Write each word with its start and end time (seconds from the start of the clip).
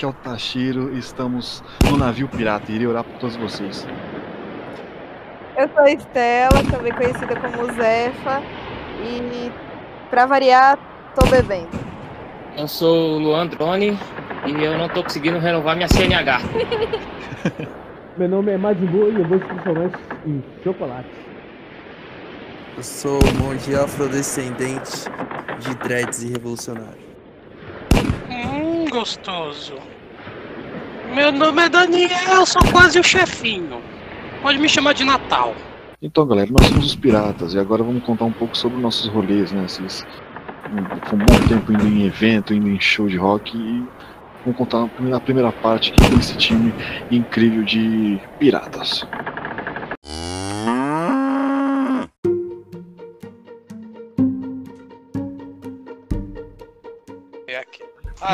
aqui 0.00 0.04
é 0.04 0.08
o 0.08 0.12
Tashiro 0.12 0.94
e 0.94 0.98
estamos 0.98 1.62
no 1.84 1.96
navio 1.96 2.26
pirata. 2.28 2.72
Irei 2.72 2.86
orar 2.86 3.04
por 3.04 3.18
todos 3.18 3.36
vocês. 3.36 3.86
Eu 5.56 5.68
sou 5.68 5.82
a 5.82 5.90
Estela, 5.90 6.64
também 6.70 6.92
conhecida 6.92 7.36
como 7.36 7.72
Zefa. 7.74 8.42
E 9.02 9.52
pra 10.08 10.24
variar, 10.24 10.78
tô 11.14 11.26
bebendo. 11.26 11.68
Eu 12.56 12.66
sou 12.66 13.16
o 13.16 13.18
Luan 13.18 13.46
Drone 13.46 13.98
e 14.46 14.64
eu 14.64 14.78
não 14.78 14.88
tô 14.88 15.02
conseguindo 15.02 15.38
renovar 15.38 15.76
minha 15.76 15.88
CNH. 15.88 16.40
Meu 18.16 18.28
nome 18.28 18.52
é 18.52 18.56
Majimbu 18.56 19.10
e 19.10 19.20
eu 19.20 19.28
vou 19.28 19.38
transformar 19.38 19.90
em 20.26 20.42
chocolate. 20.64 21.08
Eu 22.76 22.82
sou 22.82 23.18
monge 23.38 23.74
afrodescendente 23.74 25.04
de 25.58 25.74
dreads 25.76 26.22
e 26.22 26.28
revolucionário. 26.28 27.09
Gostoso. 28.90 29.74
Meu 31.14 31.30
nome 31.30 31.62
é 31.62 31.68
Daniel, 31.68 32.44
sou 32.44 32.60
quase 32.72 32.98
o 32.98 33.04
chefinho. 33.04 33.80
Pode 34.42 34.58
me 34.58 34.68
chamar 34.68 34.94
de 34.94 35.04
Natal. 35.04 35.54
Então, 36.02 36.26
galera, 36.26 36.50
nós 36.50 36.66
somos 36.66 36.86
os 36.86 36.96
piratas 36.96 37.54
e 37.54 37.58
agora 37.58 37.84
vamos 37.84 38.02
contar 38.02 38.24
um 38.24 38.32
pouco 38.32 38.56
sobre 38.56 38.80
nossos 38.80 39.06
rolês, 39.06 39.52
né? 39.52 39.64
Esses, 39.64 40.04
um, 40.72 41.18
bom 41.18 41.48
tempo 41.48 41.72
indo 41.72 41.86
em 41.86 42.04
evento, 42.04 42.52
indo 42.52 42.68
em 42.68 42.80
show 42.80 43.06
de 43.06 43.16
rock 43.16 43.56
e 43.56 43.84
vamos 44.44 44.58
contar 44.58 44.88
a 45.14 45.20
primeira 45.20 45.52
parte 45.52 45.92
aqui 45.92 46.16
desse 46.16 46.36
time 46.36 46.74
incrível 47.12 47.62
de 47.62 48.18
piratas. 48.40 49.06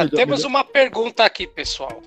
Ah, 0.02 0.08
temos 0.08 0.44
uma 0.44 0.64
pergunta 0.64 1.24
aqui, 1.24 1.46
pessoal. 1.46 2.02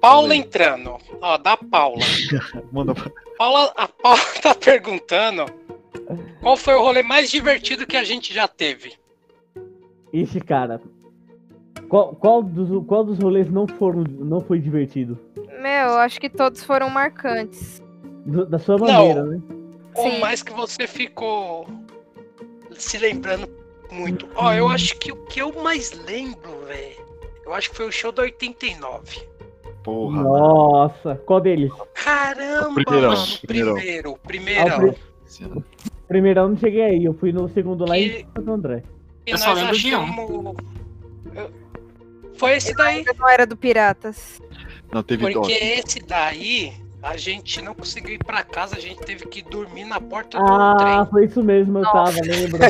Paula 0.00 0.34
entrando. 0.36 0.98
Ó, 1.20 1.38
da 1.38 1.56
Paula. 1.56 2.04
Manda 2.72 2.94
pra... 2.94 3.10
Paula, 3.38 3.72
a 3.76 3.88
Paula 3.88 4.20
tá 4.42 4.54
perguntando 4.54 5.46
qual 6.40 6.56
foi 6.56 6.74
o 6.74 6.82
rolê 6.82 7.02
mais 7.02 7.30
divertido 7.30 7.86
que 7.86 7.96
a 7.96 8.04
gente 8.04 8.32
já 8.32 8.46
teve. 8.46 8.92
Ixi, 10.12 10.40
cara. 10.40 10.80
Qual, 11.88 12.14
qual, 12.14 12.42
dos, 12.42 12.86
qual 12.86 13.04
dos 13.04 13.18
rolês 13.18 13.50
não, 13.50 13.66
foram, 13.66 14.04
não 14.04 14.40
foi 14.40 14.58
divertido? 14.58 15.18
Meu, 15.60 15.88
eu 15.90 15.98
acho 15.98 16.20
que 16.20 16.28
todos 16.28 16.62
foram 16.62 16.88
marcantes. 16.90 17.82
Do- 18.26 18.46
da 18.46 18.58
sua 18.58 18.78
maneira, 18.78 19.24
né? 19.24 19.40
Qual 19.92 20.10
Sim. 20.10 20.18
mais 20.18 20.42
que 20.42 20.52
você 20.52 20.86
ficou 20.86 21.66
se 22.72 22.98
lembrando 22.98 23.48
muito? 23.90 24.28
Ó, 24.34 24.52
eu 24.52 24.68
acho 24.68 24.98
que 24.98 25.12
o 25.12 25.16
que 25.26 25.40
eu 25.40 25.52
mais 25.62 25.92
lembro, 25.92 26.66
velho, 26.66 27.03
eu 27.44 27.52
acho 27.54 27.70
que 27.70 27.76
foi 27.76 27.86
o 27.88 27.92
show 27.92 28.10
do 28.12 28.22
89. 28.22 29.28
Porra. 29.82 30.22
Nossa, 30.22 31.14
qual 31.26 31.40
deles? 31.40 31.70
Caramba, 31.94 32.74
Primeirão, 32.74 33.12
mano, 33.12 33.26
primeirão. 33.46 33.74
primeiro, 33.74 34.14
Ah, 34.14 34.26
primeirão. 34.26 34.76
o 34.76 34.80
pri- 34.90 35.64
primeiro 36.08 36.40
eu 36.40 36.48
não 36.48 36.56
cheguei 36.56 36.82
aí, 36.82 37.04
eu 37.04 37.14
fui 37.14 37.32
no 37.32 37.48
segundo 37.50 37.84
lá 37.86 37.94
Que- 37.96 38.20
em 38.20 38.26
Santo 38.34 38.50
André. 38.50 38.82
E 39.26 39.30
Eu 39.32 39.38
nós 39.38 39.58
achamos. 39.58 40.56
Eu- 41.34 41.50
Foi 42.36 42.56
esse 42.56 42.74
daí. 42.74 43.04
Não 43.18 43.28
era 43.28 43.46
do 43.46 43.56
Piratas. 43.56 44.40
Não 44.92 45.02
teve 45.02 45.32
dó. 45.32 45.40
Porque 45.40 45.52
esse 45.52 46.00
daí, 46.00 46.72
a 47.04 47.16
gente 47.18 47.60
não 47.60 47.74
conseguiu 47.74 48.14
ir 48.14 48.24
pra 48.24 48.42
casa, 48.42 48.76
a 48.76 48.80
gente 48.80 48.98
teve 49.00 49.26
que 49.26 49.42
dormir 49.42 49.84
na 49.84 50.00
porta 50.00 50.38
do 50.38 50.44
Ah, 50.44 50.74
trem. 50.78 51.06
foi 51.10 51.24
isso 51.26 51.42
mesmo, 51.42 51.78
eu 51.78 51.82
Nossa. 51.82 52.12
tava, 52.14 52.26
lembro. 52.26 52.60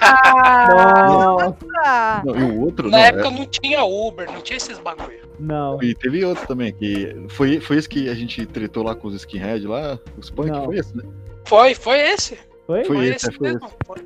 Ah, 0.00 1.06
Nossa, 1.08 2.22
Não, 2.24 2.36
e 2.36 2.42
o 2.42 2.60
outro, 2.62 2.88
Na 2.90 2.96
não, 2.98 3.04
época 3.04 3.28
é- 3.28 3.30
não 3.30 3.46
tinha 3.46 3.84
Uber, 3.84 4.26
não 4.32 4.40
tinha 4.40 4.56
esses 4.56 4.78
bagulho. 4.78 5.28
não. 5.38 5.82
E 5.82 5.94
teve 5.94 6.24
outro 6.24 6.46
também, 6.46 6.72
que 6.72 7.26
foi, 7.28 7.60
foi 7.60 7.76
esse 7.76 7.88
que 7.88 8.08
a 8.08 8.14
gente 8.14 8.44
tretou 8.46 8.82
lá 8.82 8.94
com 8.94 9.08
os 9.08 9.14
skinhead 9.14 9.66
lá, 9.66 9.98
os 10.16 10.30
punk, 10.30 10.50
Não. 10.50 10.64
foi 10.64 10.76
esse, 10.78 10.96
né? 10.96 11.02
Foi, 11.44 11.74
foi 11.74 11.98
esse. 12.00 12.38
Foi? 12.66 12.84
Foi 12.84 12.96
Foi 12.96 13.06
esse, 13.08 13.28
esse 13.28 13.36
foi 13.36 13.48
mesmo. 13.52 13.70
Foi. 13.86 13.98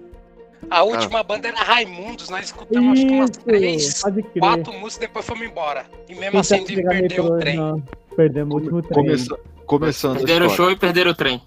A 0.70 0.82
última 0.82 1.22
banda 1.22 1.48
era 1.48 1.56
Raimundos, 1.58 2.28
nós 2.28 2.46
escutamos 2.46 2.98
acho 2.98 3.06
que 3.06 3.12
umas 3.14 3.30
Isso, 3.30 3.40
três, 3.44 4.02
quatro 4.40 4.72
músicas 4.74 5.06
depois 5.08 5.24
fomos 5.24 5.46
embora. 5.46 5.86
E 6.08 6.14
mesmo 6.16 6.42
Tentar 6.42 6.56
assim 6.56 6.64
pegar 6.66 6.90
perdeu 6.90 7.22
metrô, 7.24 7.36
o 7.36 7.38
trem. 7.38 7.56
não, 7.56 7.82
Perdemos 8.18 8.52
o 8.52 8.58
último 8.58 8.82
trem. 8.82 9.04
Começa, 9.04 9.38
começando 9.64 10.12
a 10.16 10.18
Perderam 10.18 10.46
o 10.46 10.50
história. 10.50 10.70
show 10.70 10.76
e 10.76 10.76
perderam 10.76 11.10
o 11.12 11.14
trem. 11.14 11.40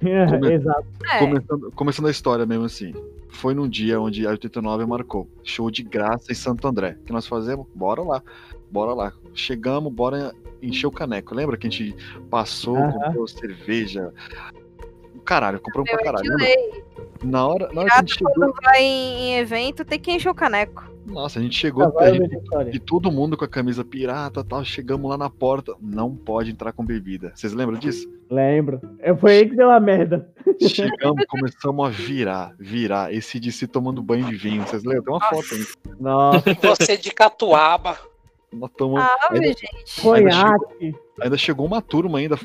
Come- 0.00 0.52
Exato. 0.54 0.86
é. 1.12 1.18
Começando, 1.18 1.72
começando 1.72 2.06
a 2.06 2.10
história 2.10 2.46
mesmo 2.46 2.64
assim. 2.64 2.94
Foi 3.28 3.52
num 3.52 3.68
dia 3.68 4.00
onde 4.00 4.26
a 4.26 4.30
89 4.30 4.86
marcou. 4.86 5.28
Show 5.42 5.70
de 5.70 5.82
graça 5.82 6.32
em 6.32 6.34
Santo 6.34 6.66
André. 6.66 6.96
O 7.00 7.04
que 7.04 7.12
nós 7.12 7.26
fazemos? 7.26 7.66
Bora 7.74 8.00
lá. 8.02 8.22
Bora 8.70 8.94
lá. 8.94 9.12
Chegamos, 9.34 9.92
bora 9.92 10.32
encher 10.62 10.86
o 10.86 10.90
caneco. 10.90 11.34
Lembra 11.34 11.58
que 11.58 11.66
a 11.66 11.70
gente 11.70 11.94
passou, 12.30 12.76
Aham. 12.76 12.92
comprou 12.92 13.28
cerveja? 13.28 14.10
Caralho, 15.24 15.60
compramos 15.60 15.90
pra 15.90 15.98
de 15.98 16.04
caralho. 16.04 16.36
Lei. 16.36 16.84
Na 17.22 17.46
hora, 17.46 17.70
na 17.72 17.80
hora 17.82 17.90
que 17.90 17.96
a 17.96 18.00
gente 18.00 18.18
Quando 18.18 18.34
chegou. 18.34 18.54
vai 18.62 18.82
em, 18.82 19.36
evento, 19.38 19.84
tem 19.84 19.98
que 19.98 20.10
encher 20.12 20.28
o 20.28 20.34
caneco. 20.34 20.92
Nossa, 21.06 21.38
a 21.38 21.42
gente 21.42 21.56
chegou. 21.56 21.84
Agora 21.84 22.06
a 22.06 22.08
eu 22.10 22.14
gente- 22.14 22.28
vejo 22.28 22.38
a 22.40 22.42
história. 22.42 22.70
e 22.74 22.78
todo 22.78 23.10
mundo 23.12 23.36
com 23.36 23.44
a 23.44 23.48
camisa 23.48 23.84
pirata 23.84 24.40
e 24.40 24.44
tal. 24.44 24.64
Chegamos 24.64 25.10
lá 25.10 25.16
na 25.18 25.28
porta. 25.30 25.74
Não 25.80 26.14
pode 26.14 26.50
entrar 26.50 26.72
com 26.72 26.84
bebida. 26.84 27.32
Vocês 27.34 27.52
lembram 27.52 27.78
disso? 27.78 28.08
Lembro. 28.30 28.80
É, 28.98 29.14
Foi 29.14 29.32
aí 29.38 29.48
que 29.48 29.54
deu 29.56 29.70
a 29.70 29.78
merda. 29.80 30.30
Chegamos, 30.66 31.24
começamos 31.28 31.86
a 31.86 31.90
virar, 31.90 32.54
virar. 32.58 33.12
Esse 33.12 33.38
DC 33.38 33.66
tomando 33.66 34.02
banho 34.02 34.24
de 34.26 34.34
vinho. 34.34 34.62
Vocês 34.66 34.82
lembram? 34.82 35.18
Tem 35.18 35.28
uma 35.28 35.42
foto 35.42 35.54
aí. 35.54 35.94
Nossa, 36.00 36.54
Você 36.62 36.96
de 36.96 37.10
Catuaba. 37.10 37.98
Nós 38.52 38.70
tomamos. 38.76 39.02
Ah, 39.02 39.28
ainda, 39.30 39.46
gente. 39.48 40.00
conhaque. 40.00 40.94
ainda 41.20 41.36
chegou 41.36 41.66
uma 41.66 41.82
turma 41.82 42.18
ainda 42.18 42.38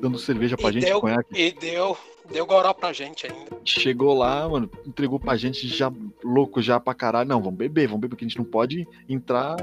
dando 0.00 0.18
cerveja 0.18 0.56
pra 0.56 0.70
E 0.70 0.72
gente, 0.74 0.84
deu, 0.86 1.00
conhaque. 1.00 1.28
e 1.34 1.50
deu, 1.52 1.96
deu 2.30 2.46
goró 2.46 2.72
pra 2.72 2.92
gente 2.92 3.26
ainda. 3.26 3.60
Chegou 3.64 4.14
lá, 4.16 4.48
mano, 4.48 4.70
entregou 4.86 5.18
pra 5.18 5.36
gente 5.36 5.66
já 5.68 5.92
louco 6.22 6.60
já 6.62 6.78
pra 6.78 6.94
caralho. 6.94 7.28
Não, 7.28 7.40
vamos 7.42 7.58
beber, 7.58 7.86
vamos 7.86 8.00
beber, 8.00 8.10
porque 8.10 8.24
a 8.24 8.28
gente 8.28 8.38
não 8.38 8.44
pode 8.44 8.86
entrar. 9.08 9.56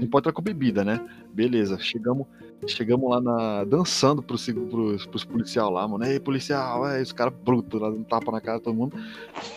Não 0.00 0.08
pode 0.08 0.22
entrar 0.22 0.32
com 0.32 0.42
bebida, 0.42 0.84
né? 0.84 1.00
Beleza, 1.32 1.78
chegamos. 1.78 2.26
Chegamos 2.66 3.08
lá 3.10 3.20
na. 3.20 3.64
dançando 3.64 4.22
pros, 4.22 4.46
pros, 4.46 5.06
pros 5.06 5.24
policial 5.24 5.70
lá, 5.70 5.88
mano. 5.88 6.04
Ei, 6.04 6.20
policial, 6.20 6.86
é, 6.86 7.00
os 7.00 7.10
caras 7.12 7.32
brutos 7.32 7.80
lá, 7.80 7.88
dando 7.88 8.04
tapa 8.04 8.30
na 8.32 8.40
cara 8.40 8.58
de 8.58 8.64
todo 8.64 8.74
mundo. 8.74 8.96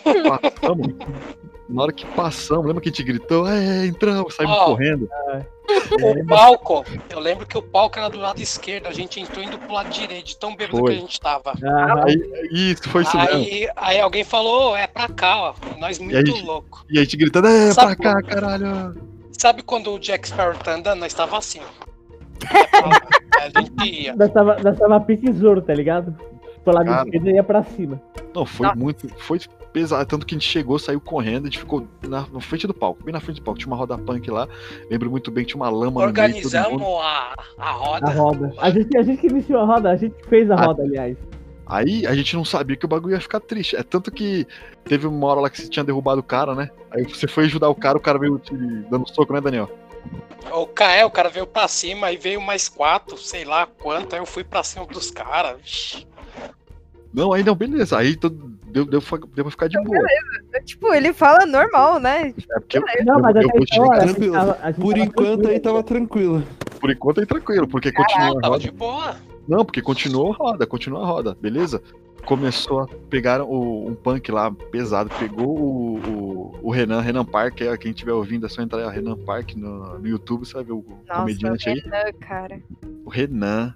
Passamos. 0.02 0.88
Na 1.66 1.82
hora 1.82 1.92
que 1.94 2.04
passamos, 2.08 2.66
lembra 2.66 2.82
que 2.82 2.90
a 2.90 2.92
gente 2.92 3.02
gritou? 3.02 3.48
É, 3.48 3.86
entramos, 3.86 4.34
saímos 4.34 4.54
Ó. 4.54 4.64
correndo. 4.66 5.08
O 6.20 6.26
palco, 6.26 6.84
eu 7.08 7.18
lembro 7.18 7.46
que 7.46 7.56
o 7.56 7.62
palco 7.62 7.98
era 7.98 8.10
do 8.10 8.18
lado 8.18 8.38
esquerdo, 8.40 8.86
a 8.86 8.92
gente 8.92 9.18
entrou 9.18 9.42
indo 9.42 9.56
pro 9.58 9.72
lado 9.72 9.88
direito, 9.88 10.26
de 10.26 10.36
tão 10.36 10.54
bêbado 10.54 10.76
Foi. 10.78 10.92
que 10.92 10.98
a 10.98 11.00
gente 11.00 11.18
tava. 11.18 11.54
Aham. 11.64 12.04
Aí, 12.06 12.50
isso, 12.52 12.86
foi 12.90 13.02
isso 13.02 13.16
mesmo. 13.16 13.34
Aí, 13.34 13.68
aí 13.76 13.98
alguém 14.00 14.24
falou, 14.24 14.72
"Ô, 14.72 14.76
é 14.76 14.86
pra 14.86 15.08
cá, 15.08 15.36
ó. 15.38 15.54
Nós 15.78 15.98
muito 15.98 16.16
aí- 16.18 16.42
louco. 16.42 16.84
E 16.90 16.98
a 16.98 17.02
gente 17.02 17.16
gritando, 17.16 17.48
é, 17.48 17.72
Sabe 17.72 17.96
pra 17.96 18.20
cá, 18.20 18.22
caralho. 18.22 18.94
Sabe 19.38 19.62
quando 19.62 19.92
o 19.92 19.98
Jack 19.98 20.28
Sparrow 20.28 20.54
tá 20.58 20.74
andando? 20.74 21.00
Nós 21.00 21.12
tava 21.14 21.36
assim, 21.38 21.60
a 23.40 23.60
gente 23.60 24.02
ia. 24.02 24.14
Nós 24.16 24.32
tava, 24.32 24.56
nós 24.62 24.78
tava 24.78 25.00
pique 25.00 25.30
zoro, 25.32 25.60
tá 25.62 25.74
ligado? 25.74 26.16
Pela 26.64 26.84
Cara. 26.84 27.02
esquerda 27.04 27.30
ia 27.30 27.42
pra 27.44 27.62
cima. 27.62 28.00
Não, 28.34 28.46
foi 28.46 28.66
Nossa. 28.66 28.78
muito. 28.78 29.08
Foi 29.18 29.38
pesado. 29.72 30.06
Tanto 30.06 30.24
que 30.24 30.34
a 30.34 30.38
gente 30.38 30.48
chegou, 30.48 30.78
saiu 30.78 31.00
correndo, 31.00 31.42
a 31.42 31.50
gente 31.50 31.58
ficou 31.58 31.86
na, 32.08 32.26
na 32.32 32.40
frente 32.40 32.66
do 32.66 32.72
palco, 32.72 33.04
bem 33.04 33.12
na 33.12 33.20
frente 33.20 33.36
do 33.40 33.44
palco. 33.44 33.58
Tinha 33.60 33.70
uma 33.70 33.76
roda 33.76 33.98
punk 33.98 34.30
lá. 34.30 34.48
Lembro 34.90 35.10
muito 35.10 35.30
bem 35.30 35.44
que 35.44 35.50
tinha 35.50 35.60
uma 35.62 35.68
lama 35.68 35.84
no 36.06 36.12
meio. 36.12 36.14
todo 36.14 36.24
Organizamos 36.24 36.80
mundo. 36.80 36.96
a, 37.00 37.34
a 37.58 37.70
roda. 37.72 38.06
A 38.06 38.10
roda. 38.10 38.52
A 38.58 38.70
gente, 38.70 38.96
a 38.96 39.02
gente 39.02 39.20
que 39.20 39.26
iniciou 39.26 39.60
a 39.60 39.64
roda, 39.66 39.90
a 39.90 39.96
gente 39.96 40.14
fez 40.28 40.50
a 40.50 40.54
Ah. 40.54 40.64
roda, 40.66 40.82
aliás. 40.82 41.18
Aí 41.66 42.06
a 42.06 42.14
gente 42.14 42.36
não 42.36 42.44
sabia 42.44 42.76
que 42.76 42.84
o 42.84 42.88
bagulho 42.88 43.14
ia 43.14 43.20
ficar 43.20 43.40
triste. 43.40 43.74
É 43.76 43.82
tanto 43.82 44.10
que 44.10 44.46
teve 44.84 45.06
uma 45.06 45.26
hora 45.26 45.40
lá 45.40 45.50
que 45.50 45.60
você 45.60 45.68
tinha 45.68 45.84
derrubado 45.84 46.20
o 46.20 46.24
cara, 46.24 46.54
né? 46.54 46.70
Aí 46.90 47.04
você 47.04 47.26
foi 47.26 47.44
ajudar 47.44 47.68
o 47.68 47.74
cara, 47.74 47.96
o 47.96 48.00
cara 48.00 48.18
veio 48.18 48.38
te 48.38 48.54
dando 48.90 49.08
soco, 49.08 49.32
né, 49.32 49.40
Daniel? 49.40 49.70
O 50.52 50.66
Kael, 50.66 51.06
o 51.06 51.10
cara 51.10 51.30
veio 51.30 51.46
pra 51.46 51.66
cima, 51.66 52.08
aí 52.08 52.18
veio 52.18 52.40
mais 52.40 52.68
quatro, 52.68 53.16
sei 53.16 53.44
lá 53.46 53.66
quanto, 53.66 54.12
aí 54.14 54.20
eu 54.20 54.26
fui 54.26 54.44
pra 54.44 54.62
cima 54.62 54.84
dos 54.86 55.10
caras. 55.10 56.06
Não, 57.12 57.32
aí 57.32 57.42
não, 57.42 57.54
beleza. 57.54 57.96
Aí 57.96 58.14
todo- 58.14 58.52
deu, 58.66 58.84
deu, 58.84 59.00
deu 59.00 59.44
pra 59.44 59.50
ficar 59.50 59.68
de 59.68 59.80
boa. 59.82 60.04
Tipo, 60.66 60.92
ele 60.92 61.12
fala 61.14 61.46
normal, 61.46 61.98
né? 61.98 62.34
É 62.50 62.60
porque 62.60 62.76
eu, 62.78 62.82
Não, 63.06 63.14
eu- 63.16 63.22
mas 63.22 63.36
eu 63.36 63.40
até 63.42 63.52
vou 63.52 63.62
essa 63.62 63.74
chegar- 63.74 63.86
hora, 63.86 63.96
a 64.02 64.06
gente 64.06 64.16
Tranquilo. 64.16 64.34
tava- 64.34 64.72
Por 64.74 64.98
enquanto 64.98 65.14
tranquilo. 65.28 65.48
aí 65.52 65.60
tava 65.60 65.82
tranquilo. 65.82 66.42
por 66.80 66.90
enquanto 66.90 67.20
aí 67.20 67.26
tranquilo, 67.26 67.66
porque 67.68 67.90
continua 67.92 68.36
a 68.38 68.40
Tava 68.42 68.58
de 68.58 68.70
boa. 68.70 69.16
Não, 69.48 69.64
porque 69.64 69.82
continuou 69.82 70.32
a 70.32 70.36
roda, 70.36 70.66
continuou 70.66 71.02
a 71.02 71.06
roda, 71.06 71.36
beleza? 71.40 71.82
Começou 72.24 72.80
a 72.80 72.86
pegar 73.10 73.42
o- 73.42 73.86
um 73.86 73.94
punk 73.94 74.30
lá 74.32 74.50
pesado, 74.50 75.10
pegou 75.18 75.58
o, 75.58 75.98
o, 75.98 76.58
o 76.62 76.70
Renan, 76.70 77.00
Renan 77.02 77.24
Park, 77.24 77.60
é, 77.60 77.76
quem 77.76 77.90
estiver 77.90 78.12
ouvindo 78.12 78.46
é 78.46 78.48
só 78.48 78.62
entrar 78.62 78.88
aí, 78.88 78.94
Renan 78.94 79.16
Park 79.18 79.54
no, 79.54 79.98
no 79.98 80.06
YouTube, 80.08 80.46
você 80.46 80.54
vai 80.54 80.64
ver 80.64 80.72
o 80.72 80.84
Nossa, 81.06 81.20
comediante 81.20 81.68
aí. 81.68 81.78
Renan, 81.80 82.12
cara. 82.20 82.62
O 83.04 83.10
Renan 83.10 83.74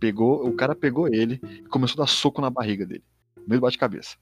pegou, 0.00 0.44
o 0.46 0.52
cara 0.54 0.74
pegou 0.74 1.06
ele 1.06 1.40
e 1.44 1.68
começou 1.68 2.02
a 2.02 2.04
dar 2.04 2.10
soco 2.10 2.40
na 2.40 2.50
barriga 2.50 2.84
dele, 2.84 3.04
no 3.36 3.44
meio 3.48 3.60
do 3.60 3.62
bate-cabeça. 3.62 4.16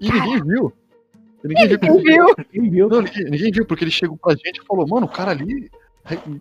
E 0.00 0.10
ninguém 0.10 0.42
viu. 0.42 0.72
E 1.44 1.48
Ninguém 1.48 1.68
viu. 1.68 1.78
Ninguém 1.78 2.16
viu. 2.16 2.34
Quem 2.50 2.70
viu? 2.70 2.88
Não, 2.88 3.02
ninguém, 3.02 3.24
ninguém 3.24 3.52
viu, 3.52 3.66
porque 3.66 3.84
ele 3.84 3.90
chegou 3.90 4.16
pra 4.16 4.32
gente 4.34 4.62
e 4.62 4.66
falou, 4.66 4.86
mano, 4.88 5.04
o 5.04 5.10
cara 5.10 5.30
ali 5.32 5.70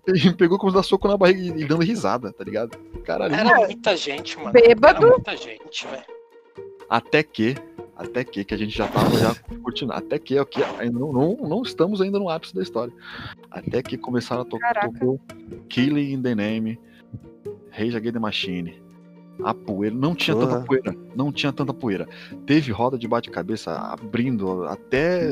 Me 0.05 0.33
pegou 0.35 0.57
como 0.57 0.71
dar 0.71 0.83
soco 0.83 1.07
na 1.07 1.17
barriga 1.17 1.59
e 1.59 1.65
dando 1.65 1.83
risada, 1.83 2.31
tá 2.33 2.43
ligado? 2.43 2.77
Caralho. 3.03 3.33
Era 3.33 3.55
muita 3.59 3.95
gente, 3.95 4.37
mano. 4.37 4.49
Era 4.49 4.67
Bêbado. 4.67 5.07
muita 5.07 5.37
gente, 5.37 5.87
velho. 5.87 6.03
Até 6.89 7.23
que, 7.23 7.55
até 7.95 8.23
que, 8.23 8.43
que 8.43 8.53
a 8.53 8.57
gente 8.57 8.75
já 8.77 8.87
tava 8.87 9.17
já 9.17 9.35
curtindo. 9.63 9.93
Até 9.93 10.19
que, 10.19 10.37
aqui, 10.37 10.61
ainda 10.77 10.99
não, 10.99 11.13
não, 11.13 11.37
não 11.37 11.61
estamos 11.61 12.01
ainda 12.01 12.19
no 12.19 12.29
ápice 12.29 12.53
da 12.53 12.61
história. 12.61 12.93
Até 13.49 13.81
que 13.81 13.97
começaram 13.97 14.41
a 14.41 14.45
tocar 14.45 14.73
Caraca. 14.73 14.91
tocou 14.91 15.19
Killing 15.69 16.13
in 16.13 16.21
the 16.21 16.35
Name, 16.35 16.79
Rage 17.71 17.95
Against 17.95 18.13
the 18.13 18.19
Machine. 18.19 18.83
A 19.43 19.53
poeira, 19.53 19.95
não 19.95 20.13
tinha 20.13 20.35
tanta 20.35 20.53
Porra. 20.55 20.65
poeira, 20.65 20.95
não 21.15 21.31
tinha 21.31 21.51
tanta 21.51 21.73
poeira. 21.73 22.07
Teve 22.45 22.71
roda 22.71 22.97
de 22.97 23.07
bate-cabeça 23.07 23.71
abrindo 23.71 24.65
até, 24.65 25.31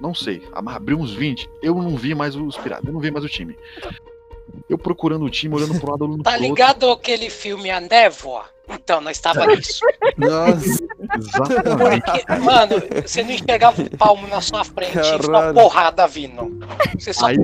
não 0.00 0.14
sei, 0.14 0.42
abriu 0.52 0.98
uns 0.98 1.12
20. 1.12 1.48
Eu 1.62 1.74
não 1.74 1.96
vi 1.96 2.14
mais 2.14 2.34
os 2.36 2.56
piratas, 2.56 2.86
eu 2.86 2.92
não 2.92 3.00
vi 3.00 3.10
mais 3.10 3.24
o 3.24 3.28
time. 3.28 3.56
Eu 4.68 4.78
procurando 4.78 5.24
o 5.24 5.30
time, 5.30 5.54
olhando 5.54 5.78
pro 5.80 5.90
lado, 5.90 6.04
olhando 6.04 6.22
Tá 6.24 6.32
pro 6.32 6.40
outro. 6.40 6.48
ligado 6.54 6.90
aquele 6.90 7.28
filme 7.30 7.70
A 7.70 7.80
Névoa? 7.80 8.44
Então, 8.68 9.00
nós 9.00 9.18
tava 9.20 9.46
nisso. 9.46 9.80
Nossa, 10.16 10.84
Exatamente. 11.16 12.02
Porque, 12.04 12.34
mano, 12.40 12.74
você 13.06 13.22
não 13.22 13.30
enxergava 13.30 13.80
um 13.80 13.86
palmo 13.86 14.26
na 14.26 14.40
sua 14.40 14.64
frente, 14.64 14.96
e 14.96 15.00
uma 15.00 15.18
Caralho. 15.40 15.54
porrada 15.54 16.06
vindo. 16.08 16.58
Você 16.98 17.12
só. 17.12 17.26
Aí- 17.26 17.36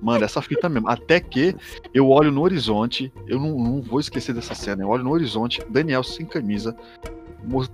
Mano, 0.00 0.24
essa 0.24 0.42
fita 0.42 0.68
mesmo. 0.68 0.88
Até 0.88 1.20
que 1.20 1.54
eu 1.94 2.08
olho 2.08 2.32
no 2.32 2.42
horizonte, 2.42 3.12
eu 3.26 3.38
não, 3.38 3.50
não 3.58 3.80
vou 3.82 4.00
esquecer 4.00 4.34
dessa 4.34 4.54
cena. 4.54 4.82
Eu 4.82 4.88
olho 4.88 5.04
no 5.04 5.12
horizonte, 5.12 5.62
Daniel 5.68 6.02
sem 6.02 6.26
camisa, 6.26 6.74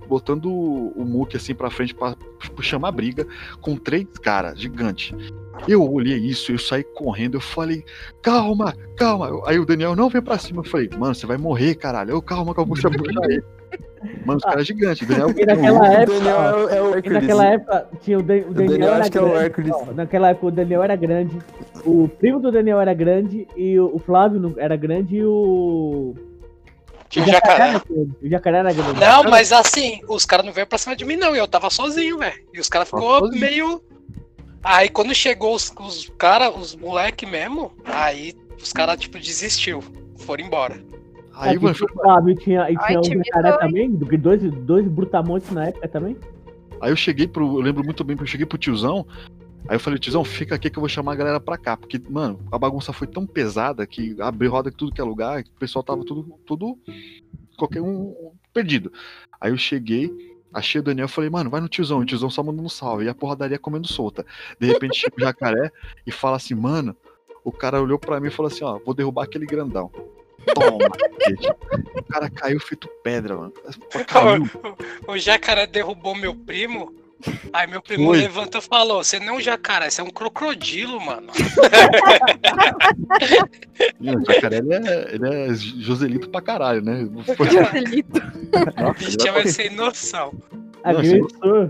botando 0.07 0.45
o, 0.47 0.91
o 0.95 1.05
Mook 1.05 1.35
assim 1.35 1.53
pra 1.53 1.69
frente 1.69 1.93
pra, 1.93 2.15
pra 2.15 2.63
chamar 2.63 2.91
briga, 2.91 3.25
com 3.61 3.75
três 3.75 4.05
caras 4.21 4.59
gigantes. 4.59 5.13
Eu 5.67 5.83
olhei 5.91 6.17
isso, 6.17 6.51
eu 6.53 6.57
saí 6.57 6.83
correndo, 6.83 7.35
eu 7.35 7.41
falei, 7.41 7.83
calma, 8.21 8.73
calma. 8.95 9.41
Aí 9.45 9.59
o 9.59 9.65
Daniel, 9.65 9.95
não, 9.95 10.09
vem 10.09 10.21
pra 10.21 10.37
cima. 10.37 10.61
Eu 10.61 10.69
falei, 10.69 10.89
mano, 10.97 11.13
você 11.13 11.25
vai 11.25 11.37
morrer, 11.37 11.75
caralho. 11.75 12.11
Eu, 12.11 12.21
calma, 12.21 12.55
calma, 12.55 12.75
você 12.75 12.87
vai 12.87 12.97
ele. 13.25 13.43
Mano, 14.25 14.37
os 14.37 14.43
caras 14.43 14.65
gigantes. 14.65 15.05
Daniel, 15.05 15.29
E 15.37 15.45
naquela 15.45 15.79
o 15.79 15.83
época. 15.83 16.17
Daniel 16.17 16.41
é, 16.41 16.55
o- 16.55 16.69
é 16.69 16.81
o 16.81 16.95
Hércules. 16.95 17.21
naquela 17.21 17.45
época 17.45 17.87
tinha 18.01 18.17
o, 18.17 18.23
Dan- 18.23 18.35
o 18.47 18.53
Daniel, 18.53 18.71
Daniel 18.71 18.93
era 18.93 19.01
acho 19.01 19.11
que 19.11 19.17
é 19.17 19.21
o 19.21 19.29
grande. 19.29 19.71
Ó, 19.73 19.93
naquela 19.93 20.29
época 20.29 20.45
o 20.47 20.51
Daniel 20.51 20.83
era 20.83 20.95
grande, 20.95 21.37
o 21.85 22.07
primo 22.07 22.39
do 22.39 22.51
Daniel 22.51 22.79
era 22.79 22.93
grande 22.93 23.45
e 23.57 23.77
o, 23.77 23.93
o 23.93 23.99
Flávio 23.99 24.39
não- 24.39 24.53
era 24.57 24.77
grande 24.77 25.17
e 25.17 25.25
o. 25.25 26.15
Tinha 27.09 27.25
o 27.25 27.27
um 27.27 27.31
jacaré. 27.31 27.81
O 28.21 28.29
jacaré 28.29 28.57
era 28.59 28.73
grande. 28.73 28.99
Não, 28.99 29.23
mas 29.23 29.51
assim, 29.51 30.01
os 30.07 30.25
caras 30.25 30.45
não 30.45 30.53
veio 30.53 30.67
pra 30.67 30.77
cima 30.77 30.95
de 30.95 31.03
mim, 31.03 31.15
não. 31.15 31.35
E 31.35 31.39
eu 31.39 31.47
tava 31.47 31.69
sozinho, 31.69 32.19
velho. 32.19 32.41
E 32.53 32.59
os 32.59 32.69
caras 32.69 32.87
ficou 32.87 33.19
sozinho. 33.19 33.41
meio. 33.41 33.83
Aí 34.63 34.89
quando 34.89 35.13
chegou 35.15 35.55
os, 35.55 35.73
os 35.79 36.11
caras, 36.17 36.53
os 36.55 36.75
moleque 36.75 37.25
mesmo, 37.25 37.71
aí 37.85 38.35
os 38.61 38.71
caras, 38.71 38.97
tipo, 38.99 39.17
desistiu. 39.17 39.83
Foram 40.17 40.45
embora. 40.45 40.83
Aí, 41.33 41.55
Aqui 41.55 41.63
mano, 41.63 41.75
o 41.75 41.93
Flávio 41.93 42.35
tinha, 42.35 42.69
e 42.69 43.01
tinha 43.01 43.23
jacaré 43.23 43.57
também, 43.57 43.89
do 43.89 44.05
que 44.05 44.17
dois, 44.17 44.41
dois 44.41 44.85
brutamontes 44.87 45.49
na 45.51 45.67
época 45.67 45.87
também. 45.87 46.17
Aí 46.81 46.91
eu 46.91 46.95
cheguei 46.95 47.27
pro. 47.27 47.57
Eu 47.57 47.61
lembro 47.61 47.83
muito 47.83 48.03
bem 48.03 48.15
que 48.15 48.23
eu 48.23 48.27
cheguei 48.27 48.45
pro 48.45 48.57
tiozão. 48.57 49.05
Aí 49.69 49.75
eu 49.75 49.79
falei, 49.79 49.99
tiozão, 49.99 50.23
fica 50.23 50.55
aqui 50.55 50.67
que 50.67 50.79
eu 50.79 50.81
vou 50.81 50.89
chamar 50.89 51.11
a 51.11 51.15
galera 51.15 51.39
pra 51.39 51.55
cá. 51.55 51.77
Porque, 51.77 52.01
mano, 52.09 52.39
a 52.51 52.57
bagunça 52.57 52.91
foi 52.91 53.05
tão 53.05 53.27
pesada 53.27 53.85
que 53.85 54.19
abriu 54.19 54.49
roda 54.49 54.69
em 54.69 54.71
tudo 54.71 54.91
que 54.91 54.99
é 54.99 55.03
lugar, 55.03 55.43
que 55.43 55.51
o 55.51 55.59
pessoal 55.59 55.83
tava 55.83 56.03
tudo. 56.03 56.39
tudo 56.43 56.75
qualquer 57.55 57.79
um 57.79 58.31
perdido. 58.51 58.91
Aí 59.39 59.51
eu 59.51 59.57
cheguei, 59.57 60.11
achei 60.51 60.81
o 60.81 60.83
Daniel 60.83 61.05
e 61.05 61.09
falei, 61.09 61.29
mano, 61.29 61.51
vai 61.51 61.61
no 61.61 61.69
tiozão. 61.69 61.99
O 61.99 62.05
tiozão 62.05 62.31
só 62.31 62.41
mandando 62.41 62.65
um 62.65 62.69
salve. 62.69 63.05
E 63.05 63.09
a 63.09 63.13
porradaria 63.13 63.59
comendo 63.59 63.87
solta. 63.87 64.25
De 64.59 64.65
repente 64.65 64.97
chega 64.97 65.15
o 65.15 65.21
jacaré 65.21 65.71
e 66.03 66.11
fala 66.11 66.37
assim, 66.37 66.55
mano. 66.55 66.97
O 67.43 67.51
cara 67.51 67.79
olhou 67.79 67.99
pra 67.99 68.19
mim 68.19 68.29
e 68.29 68.31
falou 68.31 68.51
assim, 68.51 68.63
ó, 68.63 68.79
vou 68.83 68.95
derrubar 68.95 69.25
aquele 69.25 69.45
grandão. 69.45 69.91
Toma. 70.55 70.89
O 71.95 72.03
cara 72.05 72.27
caiu 72.27 72.59
feito 72.59 72.89
pedra, 73.03 73.37
mano. 73.37 73.53
O 75.07 75.15
jacaré 75.15 75.67
derrubou 75.67 76.15
meu 76.15 76.33
primo. 76.33 76.91
Aí 77.51 77.67
meu 77.67 77.81
primo 77.81 78.07
Foi. 78.07 78.17
levantou 78.19 78.61
e 78.61 78.63
falou: 78.63 79.03
Você 79.03 79.19
não 79.19 79.33
é 79.33 79.37
um 79.37 79.41
jacaré, 79.41 79.89
você 79.89 80.01
é 80.01 80.03
um 80.03 80.09
crocodilo, 80.09 80.99
mano. 81.01 81.27
Não, 83.99 84.15
o 84.15 84.25
jacaré 84.25 84.57
ele 84.57 84.73
é, 84.73 85.15
ele 85.15 85.27
é 85.27 85.53
Joselito 85.53 86.29
pra 86.29 86.41
caralho, 86.41 86.81
né? 86.81 87.07
Joselito. 87.37 88.21
Bicho 88.97 89.17
ele 89.19 89.29
é 89.29 89.31
vai- 89.31 89.47
sem 89.47 89.75
noção. 89.75 90.33
Agressor. 90.83 91.69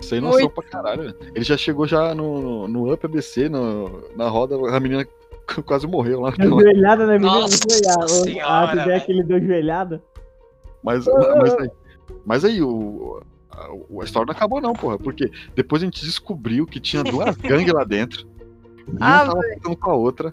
sem 0.00 0.20
noção 0.20 0.48
pra 0.50 0.64
caralho. 0.64 1.14
Ele 1.34 1.44
já 1.44 1.56
chegou 1.56 1.86
já 1.86 2.14
no, 2.14 2.66
no 2.66 2.92
Up 2.92 3.06
ABC, 3.06 3.48
no, 3.48 4.02
na 4.16 4.28
roda, 4.28 4.56
a 4.74 4.80
menina 4.80 5.06
quase 5.64 5.86
morreu 5.86 6.20
lá. 6.22 6.30
naquela- 6.30 6.60
Joelhada 6.60 7.06
na 7.06 7.12
menina. 7.14 7.32
Nossa 7.32 7.58
senhora, 8.08 8.80
A 8.80 8.84
ideia 8.84 9.00
que 9.00 9.12
ele 9.12 9.22
deu 9.22 9.40
joelhada. 9.40 10.02
Mas, 10.82 11.04
mas 11.06 11.54
aí, 11.54 11.70
mas 12.24 12.44
aí 12.44 12.62
o, 12.62 13.20
a, 13.58 14.00
a 14.00 14.04
história 14.04 14.26
não 14.26 14.34
acabou 14.34 14.60
não, 14.60 14.72
porra. 14.72 14.98
Porque 14.98 15.30
depois 15.54 15.82
a 15.82 15.84
gente 15.84 16.04
descobriu 16.04 16.66
que 16.66 16.80
tinha 16.80 17.02
duas 17.02 17.36
gangues 17.38 17.72
lá 17.72 17.84
dentro. 17.84 18.26
E 18.88 18.96
Ah, 19.00 19.24
uma 19.24 19.32
tava 19.34 19.42
ficando 19.54 19.76
com 19.76 19.90
a 19.90 19.94
outra. 19.94 20.32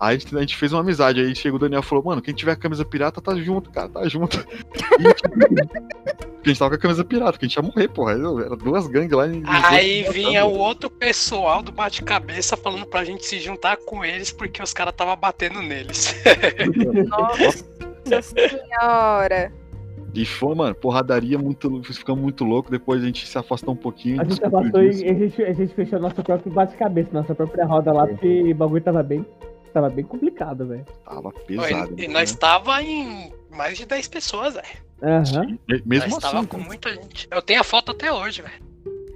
Aí 0.00 0.14
a 0.14 0.18
gente, 0.18 0.36
a 0.36 0.40
gente 0.40 0.56
fez 0.56 0.72
uma 0.72 0.80
amizade. 0.80 1.20
Aí 1.20 1.34
chegou 1.34 1.56
o 1.56 1.60
Daniel 1.60 1.80
e 1.80 1.84
falou, 1.84 2.04
mano, 2.04 2.22
quem 2.22 2.32
tiver 2.32 2.52
a 2.52 2.56
camisa 2.56 2.84
pirata 2.84 3.20
tá 3.20 3.34
junto, 3.34 3.70
cara, 3.70 3.88
tá 3.88 4.06
junto. 4.08 4.38
E 5.00 5.06
a 5.06 5.08
gente, 5.10 5.22
porque 5.22 6.44
a 6.44 6.48
gente 6.50 6.58
tava 6.58 6.70
com 6.70 6.76
a 6.76 6.78
camisa 6.78 7.04
pirata, 7.04 7.32
porque 7.32 7.46
a 7.46 7.48
gente 7.48 7.56
ia 7.56 7.62
morrer, 7.62 7.88
porra. 7.88 8.12
Era 8.12 8.56
duas 8.56 8.86
gangues 8.86 9.10
lá. 9.16 9.26
e- 9.26 9.42
Aí 9.44 10.02
vinha 10.12 10.44
o 10.44 10.56
outro 10.56 10.88
pessoal 10.88 11.62
do 11.62 11.72
bate-cabeça 11.72 12.56
falando 12.56 12.86
pra 12.86 13.04
gente 13.04 13.24
se 13.26 13.40
juntar 13.40 13.76
com 13.76 14.04
eles 14.04 14.30
porque 14.30 14.62
os 14.62 14.72
caras 14.72 14.94
tava 14.96 15.14
batendo 15.16 15.60
neles. 15.60 16.14
Nossa 17.08 18.22
senhora. 18.22 19.52
E 20.18 20.26
foi, 20.26 20.54
mano, 20.54 20.74
porradaria 20.74 21.38
muito. 21.38 21.82
Ficamos 21.84 22.20
muito 22.20 22.44
louco. 22.44 22.70
Depois 22.70 23.02
a 23.02 23.06
gente 23.06 23.26
se 23.26 23.38
afastou 23.38 23.74
um 23.74 23.76
pouquinho. 23.76 24.20
A 24.20 24.24
gente 24.24 24.44
afastou 24.44 24.82
e 24.82 24.90
disso. 24.90 25.04
a 25.04 25.12
gente, 25.14 25.42
a 25.42 25.52
gente 25.52 25.74
fechou 25.74 26.00
nosso 26.00 26.22
próprio 26.22 26.52
bate-cabeça, 26.52 27.10
nossa 27.12 27.34
própria 27.34 27.64
roda 27.64 27.92
lá, 27.92 28.06
porque 28.06 28.50
o 28.50 28.54
bagulho 28.54 28.82
tava 28.82 29.02
bem. 29.02 29.24
Tava 29.72 29.90
bem 29.90 30.04
complicado, 30.04 30.66
velho. 30.66 30.84
Tava 31.04 31.28
e, 31.28 31.56
pesado. 31.56 31.94
e 31.96 32.08
né? 32.08 32.14
nós 32.14 32.34
tava 32.34 32.82
em 32.82 33.30
mais 33.50 33.76
de 33.76 33.86
10 33.86 34.08
pessoas, 34.08 34.54
velho. 34.54 34.66
Aham. 35.02 35.58
Me- 35.68 35.82
Mesmo 35.86 36.10
Nós 36.10 36.18
tava 36.22 36.38
assim. 36.38 36.48
com 36.48 36.58
muita 36.58 36.90
gente. 36.94 37.28
Eu 37.30 37.42
tenho 37.42 37.60
a 37.60 37.64
foto 37.64 37.92
até 37.92 38.12
hoje, 38.12 38.42
velho. 38.42 38.68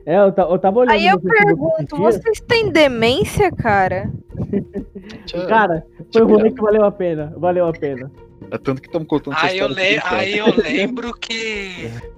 É, 0.05 0.17
eu, 0.17 0.33
eu 0.37 0.59
tava 0.59 0.81
olhando. 0.81 0.93
Aí 0.93 1.07
eu 1.07 1.19
pergunto, 1.19 1.97
vocês 1.97 2.41
têm 2.41 2.71
demência, 2.71 3.51
cara? 3.51 4.11
Cara, 5.49 5.85
foi 6.13 6.23
um 6.23 6.27
rolê 6.27 6.51
que 6.51 6.61
valeu 6.61 6.85
a 6.85 6.91
pena. 6.91 7.33
Valeu 7.37 7.67
a 7.67 7.73
pena. 7.73 8.11
É 8.51 8.59
tanto 8.59 8.81
que 8.81 8.89
estamos 8.89 9.09
contando 9.09 9.37
Aí 9.39 9.59
eu, 9.59 9.69
le... 9.69 10.01
aí 10.05 10.39
eu 10.39 10.47
lembro 10.57 11.15
que. 11.15 11.91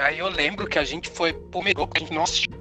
Aí 0.00 0.20
eu 0.20 0.28
lembro 0.28 0.68
que 0.68 0.78
a 0.78 0.84
gente 0.84 1.08
foi 1.10 1.32
pro 1.32 1.60
metrô, 1.60 1.84
porque 1.84 1.98
a 1.98 2.06
gente 2.06 2.14
não 2.14 2.22
assistiu 2.22 2.52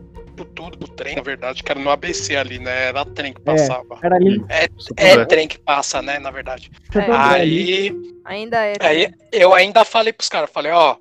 tudo 0.56 0.78
do 0.78 0.88
trem, 0.88 1.16
na 1.16 1.22
verdade, 1.22 1.64
que 1.64 1.72
era 1.72 1.80
no 1.80 1.90
ABC 1.90 2.36
ali, 2.36 2.58
né? 2.60 2.88
Era 2.88 3.06
trem 3.06 3.34
que 3.34 3.42
passava. 3.42 4.00
Era 4.02 4.16
ali. 4.16 4.38
Santo 4.80 4.94
É, 4.98 5.12
André. 5.12 5.26
trem 5.26 5.48
que 5.48 5.60
passa, 5.60 6.02
né? 6.02 6.18
Na 6.20 6.32
verdade. 6.32 6.72
É. 6.96 7.00
Ali. 7.12 7.90
Aí, 8.26 8.42
Ainda 8.42 8.66
é. 8.66 8.74
aí 8.82 9.14
eu 9.32 9.54
ainda 9.54 9.86
falei 9.86 10.12
pros 10.12 10.28
caras, 10.28 10.50
falei, 10.50 10.72
ó, 10.72 10.98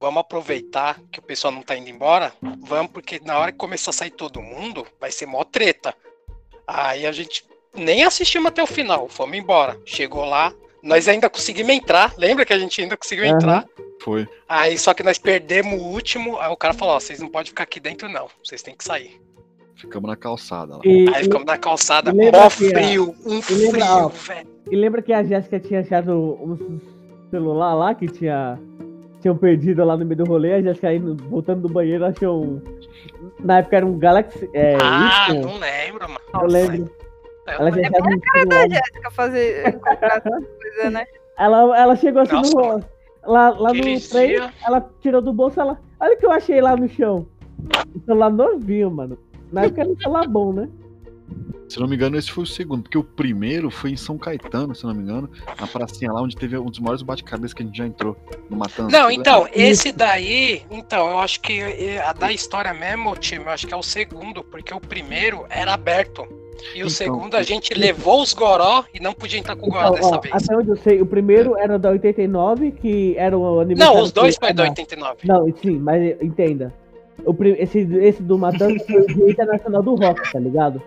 vamos 0.00 0.20
aproveitar 0.20 0.98
que 1.12 1.18
o 1.18 1.22
pessoal 1.22 1.52
não 1.52 1.62
tá 1.62 1.76
indo 1.76 1.88
embora, 1.88 2.32
vamos, 2.66 2.90
porque 2.90 3.20
na 3.24 3.38
hora 3.38 3.52
que 3.52 3.58
começar 3.58 3.90
a 3.90 3.94
sair 3.94 4.10
todo 4.10 4.42
mundo, 4.42 4.86
vai 5.00 5.10
ser 5.12 5.26
mó 5.26 5.44
treta. 5.44 5.94
Aí 6.66 7.06
a 7.06 7.12
gente 7.12 7.44
nem 7.74 8.02
assistimos 8.02 8.48
até 8.48 8.62
o 8.62 8.66
final, 8.66 9.08
fomos 9.08 9.36
embora. 9.38 9.78
Chegou 9.84 10.24
lá, 10.24 10.52
nós 10.84 11.08
ainda 11.08 11.28
conseguimos 11.30 11.72
entrar, 11.72 12.12
lembra 12.18 12.44
que 12.44 12.52
a 12.52 12.58
gente 12.58 12.80
ainda 12.80 12.96
conseguiu 12.96 13.24
Aham. 13.26 13.34
entrar? 13.34 13.64
Foi. 14.02 14.28
Aí 14.48 14.76
só 14.78 14.92
que 14.92 15.02
nós 15.02 15.18
perdemos 15.18 15.80
o 15.80 15.84
último, 15.84 16.38
aí 16.38 16.50
o 16.52 16.56
cara 16.56 16.74
falou, 16.74 16.94
ó, 16.94 17.00
vocês 17.00 17.18
não 17.20 17.28
podem 17.28 17.48
ficar 17.48 17.62
aqui 17.64 17.80
dentro 17.80 18.08
não, 18.08 18.28
vocês 18.44 18.62
têm 18.62 18.74
que 18.76 18.84
sair. 18.84 19.18
Ficamos 19.76 20.08
na 20.08 20.16
calçada 20.16 20.74
lá. 20.76 20.80
E, 20.84 21.08
Aí 21.14 21.24
ficamos 21.24 21.46
na 21.46 21.58
calçada, 21.58 22.12
mó 22.12 22.48
frio, 22.50 23.14
um 23.26 23.40
e 23.50 23.54
lembra, 23.54 23.84
ó, 23.86 24.08
frio, 24.08 24.36
velho. 24.36 24.48
e 24.70 24.76
lembra 24.76 25.02
que 25.02 25.12
a 25.12 25.22
Jéssica 25.24 25.58
tinha 25.58 25.80
achado 25.80 26.12
um 26.12 26.78
celular 27.30 27.74
lá 27.74 27.94
que 27.94 28.06
tinha. 28.06 28.58
Tinham 29.20 29.36
perdido 29.38 29.82
lá 29.84 29.96
no 29.96 30.04
meio 30.04 30.18
do 30.18 30.24
rolê, 30.24 30.52
a 30.52 30.62
Jéssica 30.62 30.92
indo, 30.92 31.16
voltando 31.30 31.62
do 31.66 31.68
banheiro 31.72 32.04
achou 32.04 32.44
um. 32.44 32.62
Na 33.40 33.58
época 33.58 33.76
era 33.78 33.86
um 33.86 33.98
Galaxy. 33.98 34.48
É, 34.52 34.76
Ah, 34.82 35.28
Y, 35.30 35.40
não 35.40 35.58
lembro, 35.58 36.06
mano. 36.08 36.20
eu 36.42 36.46
lembro. 36.46 36.90
Ela 37.46 37.70
já 37.70 37.76
lembro. 37.76 37.96
achava 37.98 38.14
um 38.16 38.20
celular. 38.20 38.70
Jéssica 38.70 39.10
fazer 39.10 39.80
coisas, 40.22 40.92
né? 40.92 41.06
Ela, 41.38 41.78
ela 41.78 41.96
chegou 41.96 42.22
assim 42.22 42.32
Nossa, 42.32 42.56
no, 42.56 42.84
lá, 43.32 43.48
lá 43.50 43.72
no 43.74 43.82
trem, 43.82 44.28
dia- 44.28 44.52
ela 44.66 44.90
tirou 45.00 45.20
do 45.20 45.32
bolso, 45.32 45.60
ela. 45.60 45.78
Olha 46.00 46.14
o 46.14 46.18
que 46.18 46.26
eu 46.26 46.30
achei 46.32 46.60
lá 46.60 46.76
no 46.76 46.88
chão. 46.88 47.26
Um 47.96 48.00
celular 48.04 48.30
novinho, 48.30 48.90
mano. 48.90 49.18
Na 49.52 49.64
época 49.64 49.82
era 49.82 49.90
um 49.90 49.96
celular 49.96 50.26
bom, 50.28 50.52
né? 50.52 50.68
Se 51.68 51.80
não 51.80 51.88
me 51.88 51.96
engano, 51.96 52.16
esse 52.16 52.30
foi 52.30 52.44
o 52.44 52.46
segundo, 52.46 52.82
porque 52.82 52.98
o 52.98 53.02
primeiro 53.02 53.70
foi 53.70 53.90
em 53.90 53.96
São 53.96 54.18
Caetano, 54.18 54.74
se 54.74 54.84
não 54.84 54.94
me 54.94 55.02
engano, 55.02 55.28
na 55.58 55.66
pracinha 55.66 56.12
lá 56.12 56.20
onde 56.20 56.36
teve 56.36 56.56
um 56.58 56.66
dos 56.66 56.78
maiores 56.78 57.02
bate-cabeça 57.02 57.54
que 57.54 57.62
a 57.62 57.66
gente 57.66 57.76
já 57.76 57.86
entrou 57.86 58.16
no 58.50 58.56
Matança. 58.56 58.90
Não, 58.96 59.10
então, 59.10 59.48
esse 59.52 59.90
daí, 59.90 60.62
então, 60.70 61.08
eu 61.10 61.18
acho 61.18 61.40
que 61.40 61.58
eh, 61.60 62.00
a 62.04 62.12
da 62.12 62.30
história 62.30 62.72
mesmo, 62.74 63.16
time, 63.16 63.44
eu 63.46 63.50
acho 63.50 63.66
que 63.66 63.72
é 63.74 63.76
o 63.76 63.82
segundo, 63.82 64.44
porque 64.44 64.72
o 64.74 64.78
primeiro 64.80 65.46
era 65.48 65.72
aberto. 65.72 66.28
E 66.74 66.78
o 66.78 66.86
Então, 66.86 66.90
segundo, 66.90 67.36
a 67.36 67.42
gente 67.42 67.74
levou 67.74 68.22
os 68.22 68.32
goró 68.32 68.84
e 68.92 69.00
não 69.00 69.12
podia 69.12 69.38
entrar 69.38 69.56
com 69.56 69.66
o 69.66 69.70
goró 69.70 69.88
Então, 69.88 69.94
dessa 69.94 70.16
ó, 70.16 70.20
vez. 70.20 70.34
até 70.34 70.56
onde 70.56 70.68
eu 70.70 70.76
sei, 70.76 71.00
o 71.00 71.06
primeiro 71.06 71.56
era 71.56 71.78
da 71.78 71.90
89, 71.90 72.72
que 72.72 73.14
era 73.16 73.36
o 73.36 73.60
aniversário. 73.60 73.96
Não, 73.96 74.02
os 74.02 74.12
dois 74.12 74.36
foi 74.36 74.52
não. 74.52 74.64
89. 74.64 75.16
Não, 75.24 75.54
sim, 75.62 75.78
mas 75.78 76.20
entenda. 76.22 76.72
O, 77.24 77.34
esse, 77.58 77.80
esse 78.00 78.22
do 78.22 78.36
Matanza 78.38 78.84
foi 78.86 79.00
o 79.02 79.06
Dia 79.06 79.30
Internacional 79.30 79.82
do 79.82 79.94
Rock, 79.94 80.32
tá 80.32 80.38
ligado? 80.38 80.82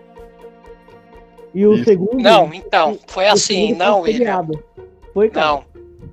E 1.54 1.66
o 1.66 1.74
Isso. 1.74 1.84
segundo. 1.84 2.22
Não, 2.22 2.52
então, 2.52 2.98
foi 3.06 3.26
assim, 3.26 3.74
não, 3.74 4.00
foi 4.02 4.12
William. 4.12 4.46
Foi, 5.14 5.30
cara? 5.30 5.46
Não. 5.46 5.64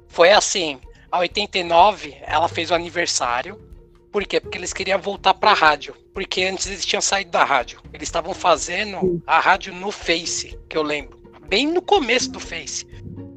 Foi 0.08 0.32
assim. 0.32 0.80
A 1.12 1.20
89, 1.20 2.16
ela 2.26 2.48
fez 2.48 2.72
o 2.72 2.74
aniversário. 2.74 3.60
Por 4.16 4.26
quê? 4.26 4.40
Porque 4.40 4.58
eles 4.58 4.72
queriam 4.72 4.98
voltar 4.98 5.34
pra 5.34 5.52
rádio. 5.52 5.94
Porque 6.14 6.42
antes 6.46 6.68
eles 6.68 6.86
tinham 6.86 7.02
saído 7.02 7.32
da 7.32 7.44
rádio. 7.44 7.82
Eles 7.92 8.08
estavam 8.08 8.34
fazendo 8.34 9.22
a 9.28 9.42
rádio 9.42 9.74
no 9.74 9.92
Face, 9.92 10.58
que 10.70 10.78
eu 10.78 10.84
lembro. 10.84 11.20
Bem 11.50 11.68
no 11.68 11.82
começo 11.82 12.32
do 12.32 12.40
Face. 12.40 12.88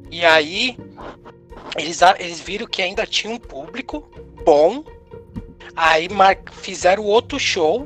E 0.09 0.23
aí, 0.23 0.77
eles, 1.77 2.01
a- 2.01 2.15
eles 2.17 2.39
viram 2.39 2.65
que 2.65 2.81
ainda 2.81 3.05
tinha 3.05 3.33
um 3.33 3.37
público 3.37 4.09
bom. 4.45 4.85
Aí 5.75 6.07
mar- 6.07 6.37
fizeram 6.49 7.03
outro 7.03 7.37
show, 7.37 7.85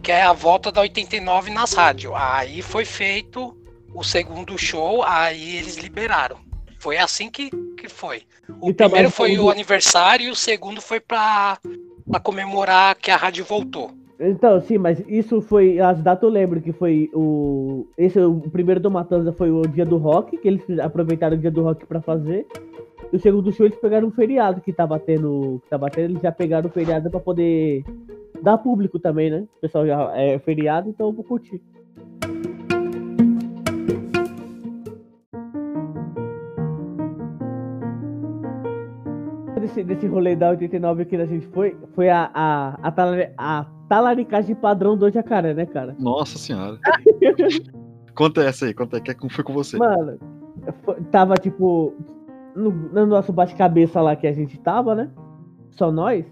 que 0.00 0.12
é 0.12 0.22
a 0.22 0.32
volta 0.32 0.70
da 0.70 0.82
89 0.82 1.50
nas 1.50 1.72
rádios. 1.72 2.12
Aí 2.14 2.62
foi 2.62 2.84
feito 2.84 3.56
o 3.92 4.04
segundo 4.04 4.56
show, 4.56 5.02
aí 5.02 5.56
eles 5.56 5.74
liberaram. 5.78 6.38
Foi 6.78 6.96
assim 6.96 7.28
que, 7.28 7.50
que 7.76 7.88
foi. 7.88 8.22
O 8.60 8.70
Então, 8.70 8.88
primeiro 8.88 9.10
foi 9.10 9.36
o- 9.36 9.46
o 9.46 9.50
aniversário 9.50 10.28
e 10.28 10.30
o 10.30 10.36
segundo 10.36 10.80
foi 10.80 11.00
pra, 11.00 11.58
pra 12.10 12.20
comemorar 12.20 12.96
que 12.96 13.10
a 13.10 13.16
rádio 13.16 13.44
voltou. 13.44 13.90
Então, 14.18 14.60
sim, 14.60 14.76
mas 14.76 15.02
isso 15.08 15.40
foi. 15.40 15.80
As 15.80 16.02
datas 16.02 16.24
eu 16.24 16.28
lembro 16.28 16.60
que 16.60 16.72
foi 16.72 17.08
o. 17.14 17.86
Esse, 17.96 18.20
o 18.20 18.40
primeiro 18.52 18.78
do 18.78 18.90
Matanza 18.90 19.32
foi 19.32 19.50
o 19.50 19.62
dia 19.62 19.86
do 19.86 19.96
rock, 19.96 20.36
que 20.36 20.46
eles 20.46 20.62
aproveitaram 20.78 21.36
o 21.36 21.40
dia 21.40 21.50
do 21.50 21.62
rock 21.62 21.86
pra 21.86 22.02
fazer. 22.02 22.46
E 23.10 23.16
o 23.16 23.18
segundo 23.18 23.50
show 23.50 23.64
eles 23.64 23.78
pegaram 23.78 24.08
um 24.08 24.10
feriado 24.10 24.60
que 24.60 24.74
tava 24.74 24.98
tendo. 24.98 25.60
Que 25.64 25.70
tava 25.70 25.88
tendo, 25.88 26.10
eles 26.10 26.22
já 26.22 26.30
pegaram 26.30 26.68
o 26.68 26.72
feriado 26.72 27.10
pra 27.10 27.18
poder 27.18 27.82
dar 28.42 28.58
público 28.58 28.98
também, 28.98 29.30
né? 29.30 29.46
O 29.56 29.60
pessoal 29.60 29.86
já 29.86 30.14
é 30.14 30.38
feriado, 30.38 30.90
então 30.90 31.06
eu 31.06 31.12
vou 31.12 31.24
curtir. 31.24 31.62
Desse, 39.60 39.82
desse 39.84 40.06
rolê 40.06 40.34
da 40.34 40.50
89 40.50 41.04
que 41.04 41.16
a 41.16 41.26
gente 41.26 41.46
foi, 41.48 41.76
foi 41.94 42.08
a, 42.08 42.30
a, 42.32 42.78
a, 42.82 42.90
tala- 42.90 43.30
a 43.36 43.66
talaricagem 43.88 44.54
padrão 44.54 44.96
do 44.96 45.10
jacaré, 45.10 45.52
né, 45.54 45.66
cara? 45.66 45.94
Nossa 45.98 46.38
senhora. 46.38 46.78
conta 48.14 48.42
essa 48.42 48.66
aí, 48.66 48.74
conta 48.74 48.96
aí, 48.96 49.02
que 49.02 49.10
é 49.10 49.14
como 49.14 49.30
foi 49.30 49.44
com 49.44 49.52
você. 49.52 49.76
Mano, 49.76 50.18
foi- 50.82 51.00
tava 51.10 51.34
tipo. 51.34 51.94
No, 52.54 52.70
no 52.70 53.06
nosso 53.06 53.32
bate-cabeça 53.32 54.00
lá 54.00 54.16
que 54.16 54.26
a 54.26 54.32
gente 54.32 54.58
tava, 54.58 54.94
né? 54.94 55.08
Só 55.70 55.90
nós. 55.92 56.24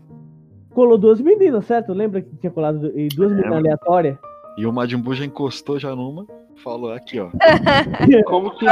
Colou 0.71 0.99
duas 0.99 1.21
meninas, 1.21 1.65
certo? 1.65 1.93
Lembra 1.93 2.21
que 2.23 2.35
tinha 2.37 2.51
colado 2.51 2.79
du- 2.81 2.99
e 2.99 3.09
duas 3.09 3.31
meninas 3.31 3.51
Lembro. 3.53 3.59
aleatórias? 3.59 4.17
E 4.57 4.67
o 4.67 4.73
Majin 4.73 4.99
Buu 4.99 5.15
já 5.15 5.25
encostou 5.25 5.79
já 5.79 5.95
numa, 5.95 6.27
falou 6.57 6.93
aqui, 6.93 7.21
ó. 7.21 7.29
Como 8.27 8.51
que 8.51 8.67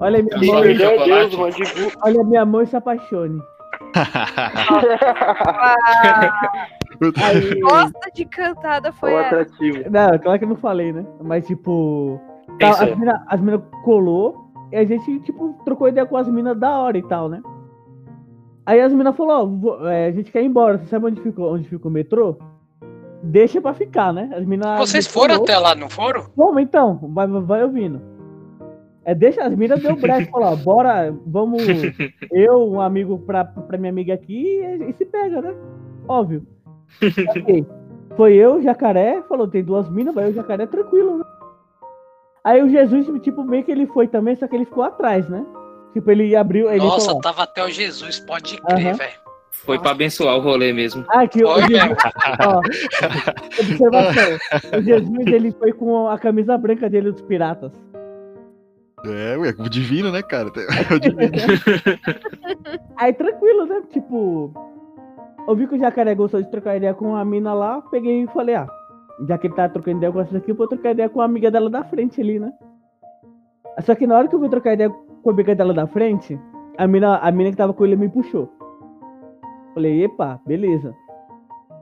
a. 0.00 0.04
Olha 0.04 0.18
a 0.18 0.22
minha 0.22 0.52
mão. 0.52 0.62
Meu 0.62 0.76
Deus. 0.76 1.96
Olha 2.02 2.20
a 2.20 2.24
minha 2.24 2.44
mão 2.46 2.62
e 2.62 2.66
se 2.66 2.76
apaixone. 2.76 3.40
Aí, 7.22 7.60
Gosta 7.60 8.10
de 8.14 8.24
cantada 8.24 8.92
foi 8.92 9.12
essa. 9.12 9.40
atrativo. 9.42 9.90
não, 9.90 10.18
claro 10.18 10.38
que 10.38 10.44
eu 10.44 10.48
não 10.48 10.56
falei, 10.56 10.92
né? 10.92 11.04
Mas 11.22 11.46
tipo. 11.46 12.20
tá, 12.58 12.70
as 12.70 12.96
minas 12.96 13.20
as 13.28 13.40
mina 13.40 13.58
colou 13.84 14.46
e 14.72 14.76
a 14.76 14.84
gente, 14.84 15.20
tipo, 15.20 15.54
trocou 15.64 15.88
ideia 15.88 16.06
com 16.06 16.16
as 16.16 16.28
minas 16.28 16.58
da 16.58 16.78
hora 16.78 16.96
e 16.98 17.02
tal, 17.02 17.28
né? 17.28 17.42
Aí 18.64 18.80
as 18.80 18.92
minas 18.92 19.14
falaram, 19.14 19.42
ó, 19.42 19.46
vo- 19.46 19.86
é, 19.88 20.06
a 20.06 20.12
gente 20.12 20.32
quer 20.32 20.42
ir 20.42 20.46
embora. 20.46 20.78
Você 20.78 20.86
sabe 20.86 21.06
onde 21.06 21.20
fica, 21.20 21.40
onde 21.42 21.68
fica 21.68 21.86
o 21.86 21.90
metrô? 21.90 22.36
Deixa 23.22 23.60
pra 23.60 23.74
ficar, 23.74 24.12
né? 24.12 24.30
As 24.34 24.44
minas. 24.44 24.78
Vocês 24.78 25.06
foram 25.06 25.36
até 25.36 25.56
lá, 25.58 25.74
não 25.74 25.88
foram? 25.90 26.26
Vamos 26.36 26.62
então, 26.62 26.98
vai, 27.14 27.26
vai 27.26 27.62
ouvindo. 27.62 28.00
É, 29.06 29.14
deixa 29.14 29.44
as 29.44 29.54
minas 29.54 29.80
deu 29.80 29.94
brecha, 29.94 30.28
falou, 30.32 30.52
ó, 30.52 30.56
bora, 30.56 31.16
vamos, 31.24 31.62
eu, 32.32 32.68
um 32.72 32.80
amigo 32.80 33.20
pra, 33.20 33.44
pra 33.44 33.78
minha 33.78 33.92
amiga 33.92 34.12
aqui, 34.12 34.60
e, 34.60 34.90
e 34.90 34.92
se 34.94 35.06
pega, 35.06 35.40
né? 35.40 35.54
Óbvio. 36.08 36.44
Foi 38.16 38.34
eu, 38.34 38.60
jacaré, 38.62 39.22
falou, 39.28 39.46
tem 39.46 39.62
duas 39.62 39.88
minas, 39.88 40.14
vai 40.14 40.26
eu, 40.26 40.34
jacaré, 40.34 40.66
tranquilo, 40.66 41.18
né? 41.18 41.24
Aí 42.42 42.62
o 42.62 42.68
Jesus, 42.68 43.06
tipo, 43.22 43.44
meio 43.44 43.62
que 43.62 43.70
ele 43.70 43.86
foi 43.88 44.08
também, 44.08 44.34
só 44.36 44.46
que 44.46 44.56
ele 44.56 44.64
ficou 44.64 44.84
atrás, 44.84 45.28
né? 45.28 45.44
Tipo, 45.92 46.10
ele 46.10 46.34
abriu, 46.34 46.70
ele 46.70 46.78
Nossa, 46.78 47.06
falou, 47.06 47.20
tava 47.20 47.42
até 47.42 47.62
o 47.62 47.68
Jesus, 47.68 48.20
pode 48.20 48.60
crer, 48.62 48.94
velho. 48.94 49.26
Foi 49.50 49.78
pra 49.78 49.90
abençoar 49.90 50.36
o 50.36 50.40
rolê 50.40 50.72
mesmo. 50.72 51.04
ah, 51.08 51.26
que 51.26 51.44
o 51.44 51.60
Jesus, 51.60 51.96
ó, 52.40 52.60
observação, 53.60 54.38
o 54.78 54.82
Jesus, 54.82 55.26
ele 55.26 55.50
foi 55.52 55.72
com 55.72 56.08
a 56.08 56.18
camisa 56.18 56.56
branca 56.56 56.88
dele 56.88 57.10
dos 57.10 57.22
piratas. 57.22 57.72
É, 59.04 59.36
ué, 59.36 59.54
o 59.58 59.68
divino, 59.68 60.10
né, 60.10 60.22
cara? 60.22 60.50
É 60.90 60.94
o 60.94 60.98
divino. 60.98 61.32
Aí 62.96 63.12
tranquilo, 63.12 63.66
né? 63.66 63.82
Tipo, 63.90 64.52
eu 65.46 65.54
vi 65.54 65.66
que 65.66 65.74
o 65.74 65.78
jacaré 65.78 66.14
gostou 66.14 66.42
de 66.42 66.50
trocar 66.50 66.76
ideia 66.76 66.94
com 66.94 67.14
a 67.14 67.24
mina 67.24 67.52
lá, 67.52 67.82
peguei 67.82 68.22
e 68.22 68.26
falei, 68.28 68.54
ah, 68.54 68.66
já 69.28 69.38
que 69.38 69.46
ele 69.46 69.54
tá 69.54 69.68
trocando 69.68 69.98
ideia 69.98 70.12
com 70.12 70.20
essa 70.20 70.38
aqui, 70.38 70.50
eu 70.50 70.54
vou 70.54 70.66
trocar 70.66 70.92
ideia 70.92 71.08
com 71.08 71.20
a 71.20 71.24
amiga 71.24 71.50
dela 71.50 71.68
da 71.68 71.84
frente 71.84 72.20
ali, 72.20 72.38
né? 72.38 72.52
Só 73.82 73.94
que 73.94 74.06
na 74.06 74.16
hora 74.16 74.28
que 74.28 74.34
eu 74.34 74.40
fui 74.40 74.48
trocar 74.48 74.72
ideia 74.72 74.90
com 74.90 75.30
a 75.30 75.32
amiga 75.32 75.54
dela 75.54 75.74
da 75.74 75.86
frente, 75.86 76.38
a 76.78 76.86
mina, 76.86 77.18
a 77.18 77.30
mina 77.30 77.50
que 77.50 77.56
tava 77.56 77.74
com 77.74 77.84
ele 77.84 77.96
me 77.96 78.08
puxou. 78.08 78.50
Falei, 79.74 80.04
epa, 80.04 80.40
beleza. 80.46 80.94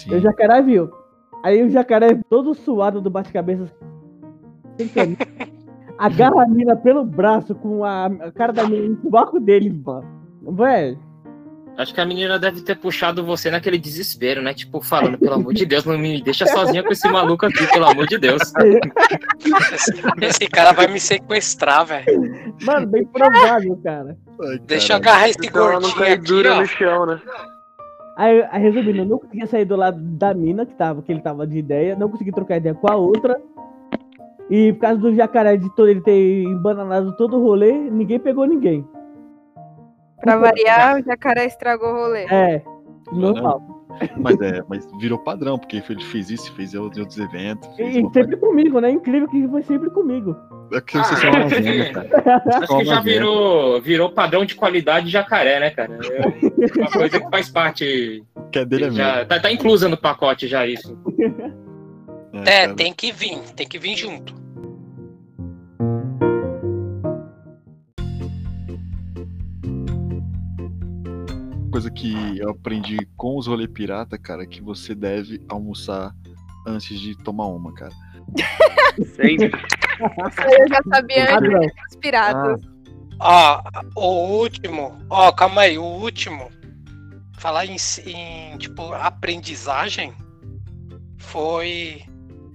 E 0.07 0.15
o 0.15 0.21
jacaré 0.21 0.61
viu. 0.61 0.91
Aí 1.45 1.63
o 1.63 1.71
jacaré 1.71 2.21
todo 2.29 2.55
suado 2.55 3.01
do 3.01 3.11
bate-cabeça. 3.11 3.71
sem 4.77 4.89
camisa, 4.89 5.19
Agarra 5.99 6.43
a 6.43 6.49
mina 6.49 6.77
pelo 6.77 7.05
braço 7.05 7.55
com 7.55 7.85
a, 7.85 8.07
a 8.07 8.33
cara 8.33 8.53
da 8.53 8.67
mina 8.67 8.89
no 8.89 9.03
sovaco 9.03 9.39
dele, 9.39 9.71
mano. 9.71 10.07
Velho. 10.43 10.99
Acho 11.77 11.93
que 11.93 12.01
a 12.01 12.07
menina 12.07 12.39
deve 12.39 12.61
ter 12.61 12.77
puxado 12.77 13.25
você 13.25 13.51
naquele 13.51 13.79
desespero, 13.79 14.41
né? 14.41 14.55
Tipo, 14.55 14.81
falando, 14.81 15.19
pelo 15.19 15.35
amor 15.35 15.53
de 15.53 15.67
Deus, 15.67 15.85
não 15.85 15.99
me 15.99 16.23
deixa 16.23 16.47
sozinha 16.47 16.85
com 16.85 16.93
esse 16.93 17.09
maluco 17.09 17.47
aqui, 17.47 17.67
pelo 17.73 17.87
amor 17.87 18.07
de 18.07 18.17
Deus. 18.17 18.43
Esse, 19.73 19.93
esse 20.23 20.47
cara 20.47 20.73
vai 20.73 20.87
me 20.87 21.01
sequestrar, 21.01 21.85
velho. 21.85 22.55
Mano, 22.63 22.87
bem 22.87 23.05
provável, 23.07 23.77
cara. 23.83 24.17
Ai, 24.41 24.59
Deixa 24.61 24.93
eu 24.93 24.97
agarrar 24.99 25.29
esse 25.29 25.39
Então 25.45 25.65
não 25.65 25.81
gordinho 25.81 25.97
cai 25.97 26.13
aqui, 26.13 26.25
dura 26.25 26.55
ó. 26.55 26.61
no 26.61 26.67
chão, 26.67 27.07
né? 27.07 27.21
Aí, 28.17 28.47
aí, 28.53 28.63
resumindo, 28.63 28.99
eu 28.99 29.07
não 29.07 29.19
conseguia 29.19 29.47
sair 29.47 29.65
do 29.65 29.75
lado 29.75 29.99
da 30.01 30.33
mina, 30.33 30.65
que, 30.65 30.75
tava, 30.75 31.03
que 31.03 31.11
ele 31.11 31.21
tava 31.21 31.45
de 31.45 31.59
ideia, 31.59 31.97
não 31.97 32.09
consegui 32.09 32.31
trocar 32.31 32.59
ideia 32.59 32.75
com 32.75 32.89
a 32.89 32.95
outra. 32.95 33.37
E 34.51 34.73
por 34.75 34.81
causa 34.81 35.01
do 35.01 35.15
jacaré 35.15 35.57
de 35.57 35.75
todo 35.75 35.89
ele 35.89 36.01
ter 36.01 36.43
embananado 36.45 37.17
todo 37.17 37.37
o 37.37 37.43
rolê, 37.43 37.73
ninguém 37.73 38.19
pegou 38.19 38.47
ninguém. 38.47 38.87
Pra 40.21 40.37
variar, 40.37 41.01
o 41.01 41.05
jacaré 41.05 41.47
estragou 41.47 41.89
o 41.89 41.97
rolê. 42.05 42.25
É, 42.25 42.63
normal. 43.13 43.75
Mas 44.17 44.41
é, 44.41 44.61
mas 44.69 44.89
virou 44.99 45.19
padrão, 45.19 45.59
porque 45.59 45.77
ele 45.89 46.05
fez 46.05 46.31
isso, 46.31 46.53
fez 46.55 46.75
outros 46.75 46.99
outros 46.99 47.19
eventos. 47.19 47.69
E 47.79 48.03
sempre 48.13 48.37
comigo, 48.37 48.81
né? 48.81 48.91
Incrível 48.91 49.29
que 49.29 49.47
foi 49.49 49.63
sempre 49.63 49.91
comigo. 49.91 50.37
É 50.73 50.81
que 50.81 50.99
vocês 50.99 51.21
são 51.21 51.31
uma 51.31 51.49
gêmea, 51.49 51.93
cara. 51.93 52.43
Acho 52.47 52.79
que 52.79 52.85
já 52.85 53.01
virou, 53.01 53.81
virou 53.81 54.11
padrão 54.11 54.45
de 54.45 54.55
qualidade 54.55 55.11
jacaré, 55.11 55.61
né, 55.61 55.71
cara? 55.71 55.99
É 56.03 56.81
uma 56.81 56.91
coisa 56.91 57.21
que 57.21 57.31
faz 57.31 57.49
parte. 57.49 58.25
Que 58.51 58.59
é 58.61 58.65
dele 58.65 58.87
é 58.87 58.91
Já, 58.91 59.13
mesmo. 59.15 59.29
tá, 59.29 59.41
tá 59.41 59.53
inclusa 59.53 59.89
no 59.89 59.97
pacote 59.97 60.49
já 60.49 60.67
isso. 60.67 60.99
É, 62.47 62.63
cara. 62.63 62.75
tem 62.75 62.93
que 62.93 63.13
vir, 63.13 63.39
tem 63.55 63.67
que 63.67 63.79
vir 63.79 63.97
junto. 63.97 64.45
coisa 71.85 71.91
que 71.91 72.39
eu 72.39 72.51
aprendi 72.51 72.97
com 73.17 73.37
os 73.37 73.49
rolê 73.49 73.67
pirata, 73.67 74.17
cara, 74.17 74.45
é 74.45 74.47
que 74.47 74.63
você 74.63 74.95
deve 74.95 75.45
almoçar 75.49 76.15
antes 76.65 77.01
de 77.01 77.17
tomar 77.19 77.47
uma, 77.47 77.75
cara. 77.75 77.93
Sempre. 79.17 79.51
Eu 79.99 80.69
já 80.69 80.81
sabia 80.89 81.25
antes 81.25 81.35
Padrão. 81.35 81.61
dos 81.61 81.97
piratas. 82.01 82.61
Ó, 83.21 83.63
o 83.97 84.39
último. 84.39 84.99
Ó, 85.11 85.33
calma 85.33 85.63
aí, 85.63 85.77
o 85.77 85.85
último. 85.85 86.49
Falar 87.39 87.67
em, 87.67 87.77
em, 88.07 88.57
tipo, 88.59 88.93
aprendizagem 88.93 90.13
foi. 91.19 92.03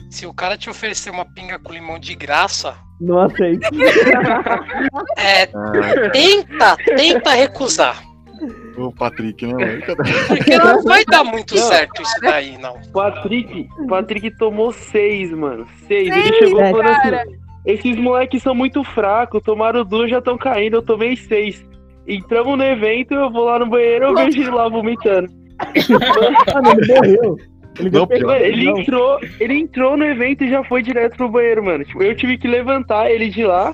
Se 0.10 0.26
o 0.26 0.34
cara 0.34 0.58
te 0.58 0.70
oferecer 0.70 1.10
uma 1.12 1.26
pinga 1.26 1.60
com 1.60 1.72
limão 1.72 2.00
de 2.00 2.16
graça, 2.16 2.76
Não 3.00 3.20
aceito. 3.22 3.68
é, 5.18 5.44
Ah, 5.44 6.10
tenta, 6.12 6.78
tenta 6.96 7.30
recusar. 7.32 8.04
O 8.78 8.92
Patrick, 8.94 9.46
né? 9.46 9.82
Porque 10.28 10.58
não 10.58 10.82
vai 10.84 11.04
dar 11.06 11.24
muito 11.24 11.54
Não. 11.56 11.62
certo 11.64 12.02
isso 12.02 12.22
daí, 12.22 12.58
não. 12.58 12.80
Patrick, 12.94 13.68
Patrick 13.90 14.32
tomou 14.38 14.72
seis, 14.72 15.32
mano. 15.32 15.68
Seis. 15.88 16.14
Seis, 16.14 16.26
Ele 16.26 16.34
chegou 16.38 16.62
É, 16.62 16.72
falando 16.72 16.86
cara. 17.02 17.22
assim: 17.24 17.36
esses 17.66 17.96
moleques 17.98 18.42
são 18.42 18.56
muito 18.56 18.82
fracos, 18.84 19.42
tomaram 19.44 19.84
duas, 19.84 20.10
já 20.10 20.20
estão 20.20 20.38
caindo, 20.38 20.78
eu 20.78 20.82
tomei 20.82 21.16
seis. 21.18 21.64
Entramos 22.08 22.58
no 22.58 22.64
evento, 22.64 23.14
eu 23.14 23.30
vou 23.30 23.44
lá 23.46 23.60
no 23.60 23.68
banheiro, 23.68 24.06
eu 24.06 24.16
vejo 24.16 24.42
ele 24.42 24.50
lá 24.50 24.70
vomitando. 24.70 25.28
Mano, 25.90 26.80
ele 26.82 26.94
morreu. 26.94 27.38
Ele 27.80 27.90
Não, 27.90 28.06
pior. 28.06 28.42
Ele 28.42 28.66
não. 28.66 28.80
entrou, 28.80 29.20
ele 29.40 29.54
entrou 29.54 29.98
no 29.98 30.06
evento 30.06 30.44
e 30.44 30.50
já 30.50 30.64
foi 30.64 30.84
direto 30.84 31.16
pro 31.16 31.30
banheiro, 31.30 31.64
mano. 31.64 31.86
Tipo, 31.86 32.04
eu 32.04 32.16
tive 32.16 32.38
que 32.38 32.48
levantar 32.48 33.10
ele 33.10 33.30
de 33.30 33.46
lá 33.46 33.74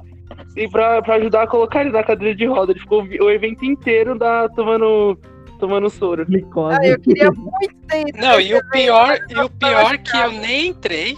e 0.55 0.67
pra, 0.69 1.01
pra 1.01 1.15
ajudar 1.15 1.43
a 1.43 1.47
colocar 1.47 1.81
ele 1.81 1.91
na 1.91 2.03
cadeira 2.03 2.35
de 2.35 2.45
roda. 2.45 2.71
Ele 2.71 2.79
ficou 2.79 3.03
o 3.03 3.29
evento 3.29 3.65
inteiro 3.65 4.17
da, 4.17 4.47
tomando, 4.49 5.19
tomando 5.59 5.89
soro. 5.89 6.25
Ah, 6.71 6.85
eu 6.85 6.99
queria 6.99 7.31
muito 7.31 7.75
ter 7.87 8.05
Não, 8.15 8.39
e 8.39 8.53
o 8.53 8.69
pior, 8.69 9.17
e 9.29 9.39
o 9.39 9.49
pior 9.49 9.97
que 9.97 10.17
eu 10.17 10.31
nem 10.31 10.67
entrei. 10.67 11.15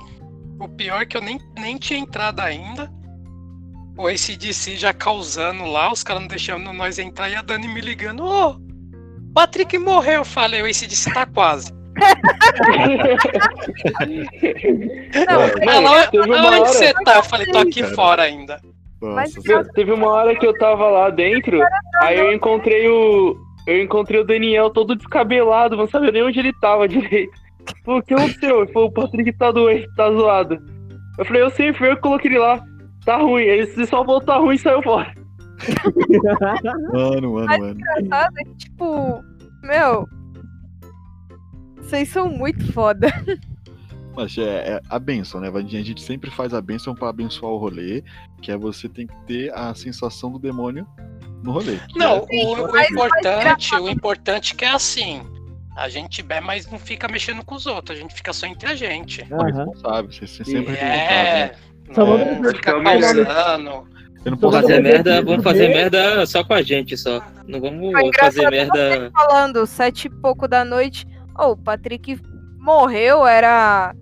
O 0.60 0.68
pior 0.68 1.06
que 1.06 1.18
eu 1.18 1.22
nem, 1.22 1.40
nem 1.60 1.78
tinha 1.78 2.00
entrado 2.00 2.40
ainda. 2.40 2.92
O 3.98 4.08
ACDC 4.08 4.76
já 4.76 4.94
causando 4.94 5.66
lá, 5.66 5.92
os 5.92 6.04
caras 6.04 6.22
não 6.22 6.28
deixando 6.28 6.72
nós 6.72 7.00
entrar 7.00 7.30
e 7.30 7.36
a 7.36 7.42
Dani 7.42 7.68
me 7.68 7.82
ligando, 7.82 8.24
ô, 8.24 8.56
Patrick 9.34 9.76
morreu, 9.78 10.22
eu 10.22 10.26
falei, 10.26 10.62
o 10.62 10.66
ACDC 10.66 11.12
tá 11.14 11.26
quase. 11.26 11.77
Não, 15.28 15.42
É, 15.42 15.66
mas- 15.66 15.76
Ela, 15.76 16.08
teve 16.08 16.26
uma 16.30 16.38
onde 16.38 16.48
hora- 16.48 16.66
você 16.66 16.94
tá? 17.06 17.16
Eu 17.18 17.24
falei, 17.24 17.46
tô 17.48 17.58
aqui 17.60 17.82
Cara. 17.82 17.96
fora 17.96 18.22
ainda. 18.24 18.60
Nossa, 19.02 19.40
Meu, 19.46 19.64
teve 19.74 19.92
uma 19.92 20.08
hora 20.08 20.36
que 20.36 20.46
eu 20.46 20.54
tava 20.58 20.90
lá 20.90 21.10
dentro, 21.10 21.60
aí 22.02 22.18
eu 22.20 22.34
encontrei 22.34 22.88
o. 22.90 23.36
Eu 23.68 23.82
encontrei 23.84 24.20
o 24.22 24.24
Daniel 24.24 24.70
todo 24.70 24.96
descabelado, 24.96 25.76
não 25.76 25.88
sabia 25.88 26.12
nem 26.12 26.24
onde 26.24 26.40
ele 26.40 26.54
tava 26.62 26.88
direito. 26.88 27.32
Pô, 27.84 27.98
o 27.98 28.02
que 28.02 28.14
aconteceu? 28.14 28.62
Ele 28.64 28.72
falou, 28.72 28.88
o 28.88 28.92
Patrick 28.92 29.34
tá 29.38 29.52
doente, 29.52 29.88
tá 29.96 30.10
zoado. 30.12 30.58
Eu 31.20 31.26
falei, 31.26 31.42
eu 31.42 31.50
sei, 31.50 31.74
foi 31.74 31.92
eu 31.92 31.96
que 31.98 32.02
coloquei 32.02 32.32
ele 32.32 32.40
lá. 32.40 32.62
Tá 33.06 33.18
ruim. 33.18 33.44
Ele 33.44 33.86
só 33.86 34.04
falou 34.06 34.22
tá 34.22 34.38
ruim 34.38 34.56
e 34.56 34.60
saiu 34.60 34.82
fora. 34.82 35.12
Mano, 36.94 37.34
mano, 37.34 37.46
Mas- 37.46 37.60
mano. 37.60 37.72
engraçado 37.80 38.34
é 38.40 38.44
que, 38.46 38.56
tipo, 38.56 39.24
meu. 39.64 40.08
Vocês 41.88 42.10
são 42.10 42.30
muito 42.30 42.72
foda. 42.74 43.08
Mas 44.16 44.36
é, 44.38 44.42
é 44.74 44.82
a 44.90 44.98
benção, 44.98 45.40
né? 45.40 45.50
A 45.54 45.62
gente 45.62 46.02
sempre 46.02 46.32
faz 46.32 46.54
a 46.54 46.60
benção 46.60 46.96
pra 46.96 47.10
abençoar 47.10 47.52
o 47.52 47.58
rolê, 47.58 48.04
que 48.42 48.52
é 48.52 48.58
você 48.58 48.90
tem 48.90 49.06
que 49.06 49.16
ter 49.28 49.54
a 49.54 49.74
sensação 49.76 50.32
do 50.32 50.40
demônio 50.40 50.88
no 51.44 51.52
rolê. 51.52 51.78
Não, 51.96 52.26
é- 52.30 52.46
o, 52.46 52.66
o 52.66 52.72
mas- 52.72 52.90
importante, 52.90 53.76
o 53.76 53.90
importante 53.90 54.54
é 54.54 54.56
que 54.58 54.66
é 54.66 54.70
assim. 54.72 55.22
A 55.76 55.88
gente 55.88 56.24
bebe, 56.24 56.44
mas 56.46 56.66
não 56.70 56.80
fica 56.80 57.08
mexendo 57.08 57.46
com 57.46 57.54
os 57.54 57.68
outros, 57.68 57.96
a 57.96 58.02
gente 58.02 58.16
fica 58.16 58.34
só 58.34 58.48
entre 58.48 58.68
a 58.68 58.76
gente. 58.76 59.24
Não, 59.30 59.40
Aham. 59.40 59.66
responsável, 59.66 60.12
você, 60.12 60.26
você 60.26 60.44
sempre 60.44 60.74
é 60.76 60.80
É, 60.80 61.46
responsável. 61.46 61.94
Só 61.94 62.06
não 62.06 62.18
vamos- 62.36 62.52
fica 62.54 62.72
É 62.72 62.80
melhor. 62.80 63.26
causando. 63.26 63.70
Eu 64.26 64.32
não 64.32 64.38
posso 64.40 64.52
vamos 64.58 64.68
Fazer 64.70 64.82
merda, 64.82 65.22
vamos 65.22 65.44
fazer 65.44 65.68
merda 65.70 66.26
só 66.26 66.44
com 66.44 66.54
a 66.56 66.62
gente 66.64 66.98
só. 66.98 67.22
Não 67.48 67.62
vamos 67.62 67.94
fazer 68.20 68.50
merda. 68.50 69.12
Falando, 69.14 69.66
sete 69.68 70.06
e 70.06 70.10
pouco 70.10 70.48
da 70.48 70.66
noite. 70.66 71.06
Ô, 71.38 71.52
o 71.52 71.58
Patrick 71.58 72.20
morreu, 72.60 73.26
era 73.26 73.94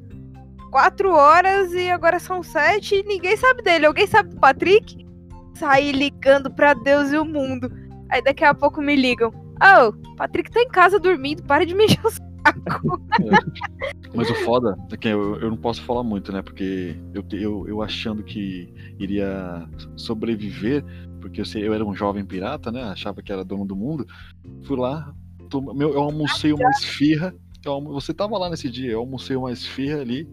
quatro 0.71 1.11
horas 1.13 1.73
e 1.73 1.89
agora 1.89 2.19
são 2.19 2.41
sete 2.43 2.95
e 2.95 3.03
ninguém 3.03 3.35
sabe 3.37 3.61
dele. 3.61 3.85
Alguém 3.85 4.07
sabe 4.07 4.29
do 4.29 4.39
Patrick? 4.39 5.05
Saí 5.55 5.91
ligando 5.91 6.51
pra 6.53 6.73
Deus 6.73 7.11
e 7.11 7.17
o 7.17 7.25
mundo. 7.25 7.71
Aí 8.09 8.21
daqui 8.21 8.43
a 8.43 8.53
pouco 8.53 8.81
me 8.81 8.95
ligam. 8.95 9.29
Ô, 9.29 9.89
o 9.89 10.15
Patrick 10.15 10.51
tá 10.51 10.61
em 10.61 10.67
casa 10.67 10.99
dormindo, 10.99 11.43
para 11.43 11.65
de 11.65 11.73
mexer 11.73 11.99
o 12.05 12.09
saco. 12.11 13.01
Mas 14.13 14.29
o 14.29 14.35
foda 14.35 14.77
é 14.91 14.97
que 14.97 15.07
eu, 15.07 15.39
eu 15.39 15.49
não 15.49 15.57
posso 15.57 15.81
falar 15.83 16.03
muito, 16.03 16.31
né? 16.31 16.41
Porque 16.41 16.95
eu, 17.13 17.23
eu, 17.31 17.67
eu 17.67 17.81
achando 17.81 18.23
que 18.23 18.71
iria 18.99 19.67
sobreviver, 19.95 20.83
porque 21.21 21.41
eu, 21.41 21.45
sei- 21.45 21.67
eu 21.67 21.73
era 21.73 21.83
um 21.85 21.95
jovem 21.95 22.23
pirata, 22.25 22.71
né? 22.71 22.83
Achava 22.83 23.21
que 23.21 23.31
era 23.31 23.43
dono 23.43 23.65
do 23.65 23.75
mundo. 23.75 24.05
Fui 24.63 24.77
lá, 24.77 25.13
meu, 25.73 25.93
eu 25.93 26.01
almocei 26.01 26.51
uma 26.53 26.69
esfirra. 26.71 27.33
eu 27.65 27.81
você 27.81 28.13
tava 28.13 28.37
lá 28.37 28.49
nesse 28.49 28.69
dia, 28.69 28.91
eu 28.91 28.99
almocei 28.99 29.35
uma 29.35 29.51
esfirra 29.51 29.99
ali 30.01 30.27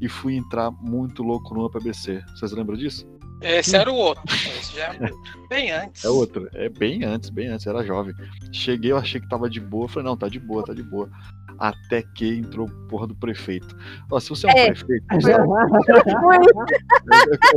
e 0.00 0.08
fui 0.08 0.34
entrar 0.36 0.70
muito 0.70 1.22
louco 1.22 1.54
no 1.54 1.64
UPBC. 1.66 2.22
Vocês 2.34 2.52
lembram 2.52 2.76
disso? 2.76 3.06
Esse 3.40 3.76
era 3.76 3.90
o 3.92 3.94
outro. 3.94 4.22
Esse 4.26 4.76
já 4.76 4.94
é 4.94 4.98
bem 5.50 5.70
antes. 5.70 6.04
É 6.04 6.08
outro. 6.08 6.48
É 6.54 6.68
bem 6.68 7.04
antes, 7.04 7.30
bem 7.30 7.48
antes, 7.48 7.66
era 7.66 7.84
jovem. 7.84 8.14
Cheguei, 8.52 8.90
eu 8.92 8.96
achei 8.96 9.20
que 9.20 9.28
tava 9.28 9.48
de 9.50 9.60
boa. 9.60 9.88
Falei, 9.88 10.08
não, 10.08 10.16
tá 10.16 10.28
de 10.28 10.38
boa, 10.40 10.64
tá 10.64 10.72
de 10.72 10.82
boa. 10.82 11.10
Até 11.58 12.02
que 12.02 12.26
entrou 12.26 12.66
porra 12.88 13.06
do 13.06 13.14
prefeito. 13.14 13.76
Ó, 14.10 14.18
se 14.18 14.30
você 14.30 14.46
é 14.46 14.50
um 14.50 14.52
É. 14.58 14.66
prefeito? 14.72 15.04
Eu, 15.12 15.20
eu- 15.28 15.44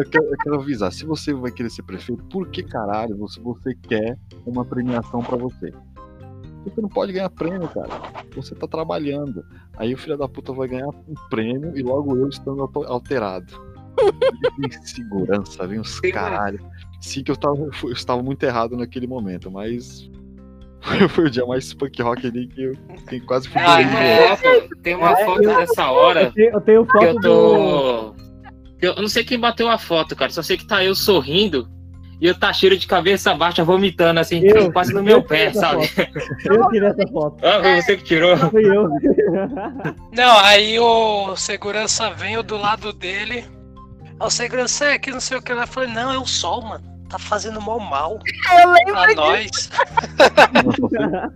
eu 0.04 0.10
quero, 0.10 0.26
eu 0.26 0.38
quero 0.44 0.56
avisar, 0.60 0.92
se 0.92 1.06
você 1.06 1.34
vai 1.34 1.52
querer 1.52 1.70
ser 1.70 1.84
prefeito, 1.84 2.24
por 2.26 2.50
que 2.50 2.64
caralho 2.64 3.16
você, 3.18 3.40
você 3.42 3.74
quer 3.76 4.18
uma 4.46 4.66
premiação 4.66 5.22
pra 5.24 5.38
você? 5.38 5.72
Você 6.66 6.82
não 6.82 6.90
pode 6.90 7.14
ganhar 7.14 7.30
prêmio, 7.30 7.68
cara. 7.70 7.90
Você 8.36 8.54
tá 8.56 8.68
trabalhando. 8.68 9.46
Aí 9.78 9.94
o 9.94 9.98
filho 9.98 10.18
da 10.18 10.28
puta 10.28 10.52
vai 10.54 10.68
ganhar 10.68 10.88
um 10.88 11.14
prêmio 11.30 11.78
e 11.78 11.82
logo 11.82 12.16
eu 12.18 12.28
estando 12.28 12.70
alterado. 12.88 13.54
Insegurança, 14.60 15.66
vem 15.68 15.80
uns 15.80 16.00
caralho. 16.00 16.60
Sim 17.02 17.24
que 17.24 17.32
eu 17.32 17.36
estava, 17.36 17.58
eu 17.84 17.92
estava 17.92 18.22
muito 18.24 18.44
errado 18.44 18.76
naquele 18.76 19.08
momento, 19.08 19.50
mas 19.52 20.10
foi 21.10 21.26
o 21.26 21.30
dia 21.30 21.46
mais 21.46 21.74
punk 21.74 22.02
rock 22.02 22.28
ali 22.28 22.48
que 22.48 22.64
eu 22.64 22.74
que 23.08 23.20
quase 23.22 23.48
fui 23.50 23.62
Ah, 23.62 23.82
é, 23.82 24.36
tem 24.84 24.96
uma 24.96 25.12
É, 25.20 25.26
foto 25.26 25.44
eu- 25.44 25.56
dessa 25.58 25.90
hora 25.90 26.24
Eu 26.24 26.32
tenho, 26.34 26.52
eu 26.54 26.62
tenho 26.62 26.86
que 26.86 26.92
foto 26.92 27.06
eu 27.06 27.14
do. 27.14 27.22
tô. 27.22 28.16
Eu 28.82 28.96
não 28.98 29.08
sei 29.08 29.24
quem 29.24 29.40
bateu 29.40 29.68
a 29.70 29.78
foto, 29.78 30.16
cara. 30.16 30.30
Só 30.32 30.42
sei 30.44 30.56
que 30.58 30.68
tá 30.68 30.84
eu 30.84 30.94
sorrindo 30.94 31.68
e 32.20 32.28
eu 32.28 32.34
tá 32.38 32.52
cheiro 32.52 32.78
de 32.78 32.88
cabeça 32.88 33.34
baixa, 33.36 33.64
vomitando, 33.64 34.20
assim, 34.20 34.42
Eu- 34.44 34.72
quase 34.72 34.92
no 34.94 35.00
eu 35.00 35.04
meu 35.04 35.24
pé, 35.24 35.54
sabe? 35.54 35.90
Eu 36.46 36.68
tirei 36.70 36.90
essa 36.90 37.08
foto. 37.12 37.38
Ah, 37.46 37.62
foi 37.62 37.82
você 37.82 37.98
que 37.98 38.04
tirou. 38.04 38.36
Fui 38.50 38.66
eu. 38.66 38.90
Não, 40.16 40.40
aí 40.40 40.80
o 40.80 41.36
segurança 41.36 42.10
veio 42.12 42.42
do 42.42 42.58
lado 42.58 42.92
dele. 42.94 43.46
O 44.20 44.30
segurança 44.32 44.86
é 44.86 44.98
que 44.98 45.12
não 45.12 45.20
sei 45.20 45.38
o 45.38 45.42
que 45.42 45.54
lá. 45.54 45.64
Eu 45.64 45.68
falei, 45.68 45.90
não, 45.94 46.12
é 46.12 46.18
o 46.18 46.26
sol, 46.26 46.62
mano. 46.64 46.98
Tá 47.08 47.18
fazendo 47.18 47.62
mal 47.62 47.80
mal 47.80 48.20
Eu 48.62 48.70
lembro 48.72 48.94
pra 48.94 49.16
nós. 49.16 49.70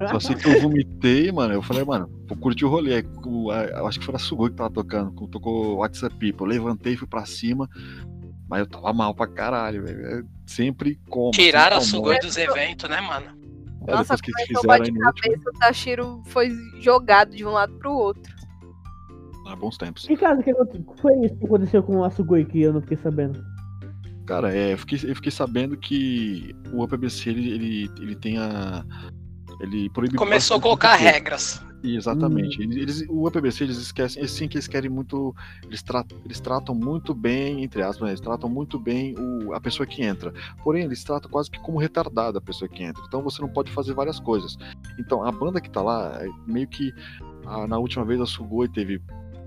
Não, 0.01 0.07
só, 0.09 0.19
sei, 0.19 0.35
que 0.35 0.49
eu 0.49 0.61
vomitei, 0.61 1.31
mano. 1.31 1.53
Eu 1.53 1.61
falei, 1.61 1.85
mano, 1.85 2.09
vou 2.27 2.37
curtir 2.37 2.65
o 2.65 2.69
rolê. 2.69 2.95
Aí, 2.95 3.05
Eu 3.77 3.87
acho 3.87 3.99
que 3.99 4.05
foi 4.05 4.15
a 4.15 4.19
Sugoi 4.19 4.49
que 4.49 4.57
tava 4.57 4.69
tocando. 4.69 5.11
Tocou 5.27 5.77
WhatsApp 5.77 6.13
People. 6.15 6.41
Eu 6.45 6.47
levantei, 6.47 6.97
fui 6.97 7.07
pra 7.07 7.25
cima. 7.25 7.69
Mas 8.51 8.59
eu 8.59 8.67
tava 8.67 8.91
mal 8.91 9.15
pra 9.15 9.25
caralho, 9.27 9.81
velho. 9.81 10.05
É 10.05 10.23
Sempre 10.45 10.99
como. 11.09 11.31
Tiraram 11.31 11.77
a 11.77 11.81
Sugoi 11.81 12.19
dos 12.19 12.35
eventos, 12.35 12.89
né, 12.89 12.99
mano? 12.99 13.27
É, 13.87 13.93
Nossa, 13.93 14.17
que 14.17 14.29
eles 14.29 14.57
o 14.57 14.59
fizeram 14.61 14.79
último. 14.79 14.99
bate-cabeça, 14.99 15.49
o 15.49 15.53
Tashiro 15.57 16.21
foi 16.25 16.51
jogado 16.81 17.33
de 17.33 17.45
um 17.45 17.51
lado 17.51 17.73
pro 17.79 17.93
outro. 17.93 18.35
Ah, 19.47 19.55
bons 19.55 19.77
tempos. 19.77 20.05
Ricardo, 20.05 20.41
o 20.41 20.43
que 20.43 21.01
foi 21.01 21.13
isso 21.25 21.35
que 21.37 21.45
aconteceu 21.45 21.81
com 21.81 22.03
a 22.03 22.09
Sugoi 22.11 22.43
que 22.43 22.61
eu 22.61 22.73
não 22.73 22.81
fiquei 22.81 22.97
sabendo? 22.97 23.41
Cara, 24.27 24.53
é, 24.53 24.73
eu, 24.73 24.77
fiquei, 24.77 24.99
eu 25.09 25.15
fiquei 25.15 25.31
sabendo 25.31 25.77
que 25.77 26.53
o 26.73 26.83
UPBC 26.83 27.29
ele, 27.29 27.51
ele, 27.51 27.91
ele 28.01 28.15
tem 28.15 28.37
a. 28.37 28.83
Ele 29.59 29.89
proíbe. 29.89 30.15
Começou 30.17 30.57
a 30.57 30.61
colocar 30.61 30.95
regras. 30.95 31.61
Exatamente. 31.83 32.61
Eles, 32.61 32.77
eles- 32.77 33.05
o 33.09 33.27
UPBC 33.27 33.63
eles 33.63 33.77
esquecem, 33.77 34.23
assim 34.23 34.47
que 34.47 34.55
eles 34.55 34.67
querem 34.67 34.89
muito, 34.89 35.35
eles, 35.63 35.81
tra- 35.81 36.05
eles 36.23 36.39
tratam 36.39 36.75
muito 36.75 37.13
bem, 37.13 37.63
entre 37.63 37.81
aspas, 37.81 38.01
né, 38.03 38.09
eles 38.09 38.19
tratam 38.21 38.47
muito 38.47 38.77
bem 38.79 39.15
o, 39.17 39.53
a 39.53 39.59
pessoa 39.59 39.85
que 39.87 40.03
entra. 40.03 40.31
Porém, 40.63 40.83
eles 40.83 41.03
tratam 41.03 41.29
quase 41.31 41.49
que 41.49 41.59
como 41.59 41.79
retardada 41.79 42.37
a 42.37 42.41
pessoa 42.41 42.69
que 42.69 42.83
entra. 42.83 43.01
Então 43.07 43.23
você 43.23 43.41
não 43.41 43.49
pode 43.49 43.71
fazer 43.71 43.93
várias 43.95 44.19
coisas. 44.19 44.57
Então 44.99 45.23
a 45.23 45.31
banda 45.31 45.59
que 45.59 45.71
tá 45.71 45.81
lá, 45.81 46.19
é 46.23 46.27
meio 46.45 46.67
que 46.67 46.93
a- 47.47 47.65
na 47.65 47.79
última 47.79 48.05
vez 48.05 48.21
a 48.21 48.27
Sugoi 48.27 48.67
teve 48.69 49.01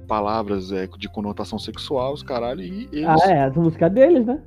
palavras 0.08 0.72
é, 0.72 0.86
de 0.98 1.08
conotação 1.08 1.58
sexual, 1.58 2.12
os 2.14 2.22
caralho, 2.22 2.60
e 2.62 2.88
eles. 2.92 3.06
Ah, 3.22 3.30
é, 3.30 3.44
as 3.44 3.54
músicas 3.56 3.92
deles, 3.92 4.26
né? 4.26 4.42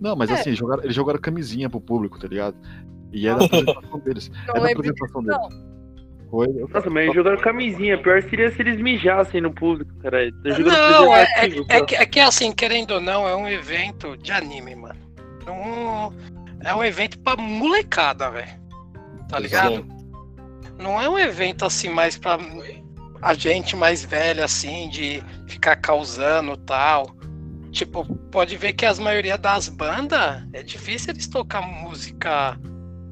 Não, 0.00 0.14
mas 0.16 0.30
É. 0.30 0.34
assim, 0.34 0.52
jogaram, 0.54 0.82
eles 0.84 0.94
jogaram 0.94 1.20
camisinha 1.20 1.68
pro 1.68 1.80
público, 1.80 2.18
tá 2.18 2.26
ligado? 2.28 2.56
E 3.14 3.28
é 3.28 3.34
da 3.34 3.44
apresentação 3.44 3.98
deles. 4.00 4.30
Não 4.48 4.56
é 4.56 4.60
da 4.60 4.70
apresentação 4.72 5.22
disso, 5.22 5.38
deles. 5.38 5.64
Foi, 6.30 6.48
eu- 6.48 6.68
Nossa, 6.68 6.90
mas 6.90 7.14
jogaram 7.14 7.38
camisinha. 7.38 7.96
Pior 7.96 8.20
seria 8.22 8.50
se 8.50 8.60
eles 8.60 8.80
mijassem 8.80 9.40
no 9.40 9.52
público, 9.52 9.94
cara. 10.02 10.30
Não, 10.32 11.14
é, 11.16 11.22
é, 11.22 11.26
preservativo, 11.26 11.62
é 11.62 11.66
cara. 11.68 11.84
que, 11.86 11.94
é 11.94 12.06
que 12.06 12.20
assim, 12.20 12.52
querendo 12.52 12.90
ou 12.94 13.00
não, 13.00 13.26
é 13.28 13.36
um 13.36 13.48
evento 13.48 14.16
de 14.16 14.32
anime, 14.32 14.74
mano. 14.74 14.98
Um, 15.46 16.12
é 16.66 16.74
um 16.74 16.82
evento 16.82 17.18
pra 17.20 17.36
molecada, 17.36 18.30
velho. 18.30 18.48
Tá 19.28 19.38
ligado? 19.38 19.76
Sim. 19.76 19.88
Não 20.78 21.00
é 21.00 21.08
um 21.08 21.18
evento 21.18 21.64
assim 21.64 21.88
mais 21.88 22.18
pra 22.18 22.36
a 23.22 23.32
gente 23.32 23.76
mais 23.76 24.04
velha, 24.04 24.44
assim, 24.44 24.88
de 24.90 25.22
ficar 25.46 25.76
causando 25.76 26.56
tal. 26.56 27.06
Tipo, 27.70 28.04
pode 28.30 28.56
ver 28.56 28.72
que 28.74 28.84
as 28.84 28.98
maioria 28.98 29.38
das 29.38 29.68
bandas 29.68 30.44
é 30.52 30.62
difícil 30.62 31.12
eles 31.12 31.26
tocar 31.26 31.62
música 31.62 32.58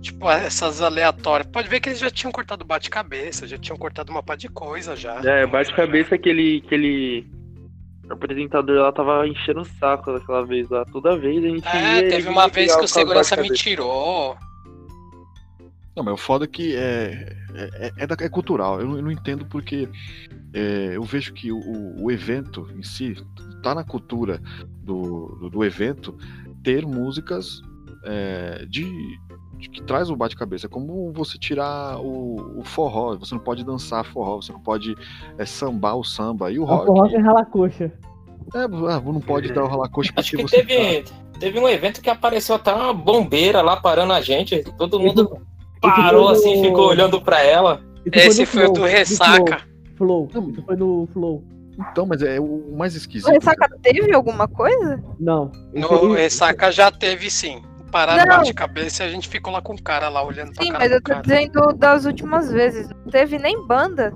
Tipo, 0.02 0.28
essas 0.28 0.82
aleatórias. 0.82 1.46
Pode 1.48 1.68
ver 1.68 1.78
que 1.80 1.88
eles 1.88 2.00
já 2.00 2.10
tinham 2.10 2.32
cortado 2.32 2.64
bate-cabeça, 2.64 3.46
já 3.46 3.56
tinham 3.56 3.78
cortado 3.78 4.10
uma 4.10 4.22
pá 4.22 4.34
de 4.34 4.48
coisa 4.48 4.96
já. 4.96 5.20
É, 5.24 5.46
bate-cabeça 5.46 6.16
aquele, 6.16 6.60
aquele 6.66 7.24
apresentador 8.10 8.80
lá 8.82 8.90
tava 8.92 9.26
enchendo 9.28 9.60
o 9.60 9.64
saco 9.64 10.12
daquela 10.12 10.44
vez 10.44 10.68
lá. 10.68 10.84
Toda 10.86 11.16
vez 11.16 11.38
a 11.44 11.48
gente. 11.48 11.68
É, 11.68 12.02
ia- 12.02 12.08
teve 12.08 12.28
uma 12.28 12.48
vez 12.48 12.74
que 12.74 12.84
o 12.84 12.88
segurança 12.88 13.36
me 13.36 13.50
tirou. 13.52 14.36
Não, 15.94 16.02
mas 16.02 16.14
o 16.14 16.16
foda 16.16 16.46
é 16.46 16.48
que 16.48 16.74
é, 16.74 17.36
é, 17.54 17.70
é, 17.86 17.92
é 17.98 18.06
da- 18.06 18.16
é 18.18 18.28
cultural. 18.28 18.80
Eu 18.80 18.88
não, 18.88 18.96
eu 18.96 19.02
não 19.02 19.10
entendo 19.12 19.46
porque 19.46 19.88
é, 20.52 20.92
eu 20.96 21.02
vejo 21.04 21.32
que 21.32 21.52
o, 21.52 21.60
o 22.02 22.10
evento 22.10 22.68
em 22.74 22.82
si 22.82 23.14
tá 23.62 23.72
na 23.74 23.84
cultura 23.84 24.40
do, 24.82 25.36
do, 25.40 25.50
do 25.50 25.64
evento 25.64 26.16
ter 26.64 26.84
músicas 26.86 27.60
é, 28.04 28.64
de 28.68 28.84
que 29.68 29.82
traz 29.82 30.10
o 30.10 30.16
bate-cabeça. 30.16 30.66
É 30.66 30.68
como 30.68 31.12
você 31.12 31.38
tirar 31.38 31.98
o, 31.98 32.60
o 32.60 32.64
forró. 32.64 33.16
Você 33.16 33.34
não 33.34 33.42
pode 33.42 33.64
dançar 33.64 34.04
forró, 34.04 34.36
você 34.36 34.52
não 34.52 34.60
pode 34.60 34.94
é, 35.38 35.44
sambar 35.44 35.96
o 35.96 36.04
samba. 36.04 36.50
E 36.50 36.58
o 36.58 36.64
rock. 36.64 36.86
forró 36.86 37.08
sem 37.08 37.20
ralar 37.20 37.44
coxa. 37.46 37.92
É, 38.54 38.64
ah, 38.64 39.00
não 39.00 39.20
pode 39.20 39.52
dar 39.52 39.64
o 39.64 39.68
ralacoxa 39.68 40.12
Acho 40.16 40.36
porque 40.36 40.44
que 40.44 40.50
você. 40.50 40.64
teve, 40.64 41.04
teve 41.38 41.58
um 41.58 41.68
evento 41.68 42.02
que 42.02 42.10
apareceu 42.10 42.56
até 42.56 42.74
uma 42.74 42.92
bombeira 42.92 43.62
lá 43.62 43.76
parando 43.76 44.12
a 44.12 44.20
gente. 44.20 44.62
Todo 44.76 45.00
mundo 45.00 45.38
parou 45.80 46.28
foi 46.28 46.34
assim, 46.34 46.56
no- 46.56 46.64
ficou 46.64 46.88
olhando 46.88 47.20
pra 47.20 47.42
ela. 47.42 47.80
Esse 48.12 48.44
foi 48.44 48.66
o 48.66 48.72
do 48.72 48.82
Ressaca. 48.82 49.62
Flow. 49.96 50.28
Flow. 50.30 50.50
Isso 50.50 50.62
foi 50.62 50.76
no 50.76 51.08
Flow. 51.12 51.44
Então, 51.90 52.04
mas 52.04 52.22
é 52.22 52.38
o 52.38 52.74
mais 52.76 52.94
esquisito. 52.94 53.28
O 53.28 53.32
Ressaca 53.32 53.68
teve 53.80 54.14
alguma 54.14 54.46
coisa? 54.46 55.02
Não. 55.18 55.50
No 55.72 56.12
Ressaca 56.12 56.70
já 56.70 56.90
teve 56.90 57.30
sim. 57.30 57.62
Pararam 57.92 58.24
Não. 58.26 58.38
bate-cabeça 58.38 59.04
e 59.04 59.06
a 59.06 59.10
gente 59.10 59.28
ficou 59.28 59.52
lá 59.52 59.60
com 59.62 59.74
o 59.74 59.82
cara 59.82 60.08
lá 60.08 60.24
olhando 60.24 60.52
pra 60.54 60.64
Sim, 60.64 60.72
cara 60.72 60.78
mas 60.84 60.90
do 60.90 60.96
eu 60.96 61.02
tô 61.02 61.10
cara. 61.10 61.22
dizendo 61.22 61.72
das 61.74 62.04
últimas 62.06 62.50
vezes. 62.50 62.88
Não 62.88 63.12
teve 63.12 63.38
nem 63.38 63.64
banda. 63.66 64.12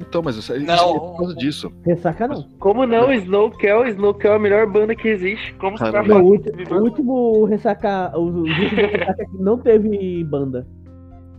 Então, 0.00 0.20
mas 0.22 0.36
isso, 0.36 0.52
isso 0.56 0.66
Não. 0.66 0.74
é 0.96 0.98
por 0.98 1.16
causa 1.18 1.34
disso. 1.36 1.72
Ressaca 1.86 2.26
não. 2.26 2.42
Como 2.58 2.84
não? 2.86 3.12
Snowkel, 3.12 3.86
Snowkel 3.88 4.32
é 4.32 4.36
a 4.36 4.38
melhor 4.38 4.66
banda 4.66 4.96
que 4.96 5.06
existe. 5.06 5.52
Como 5.54 5.78
você 5.78 5.84
Caramba. 5.84 6.14
vai 6.14 6.18
Não, 6.18 6.24
o, 6.24 6.30
ulti- 6.30 6.50
o 6.50 6.74
último 6.82 7.44
ressaca. 7.44 8.10
O, 8.18 8.20
último 8.22 8.46
ressaca 8.74 9.24
que 9.26 9.38
não 9.38 9.58
teve 9.58 10.24
banda. 10.24 10.66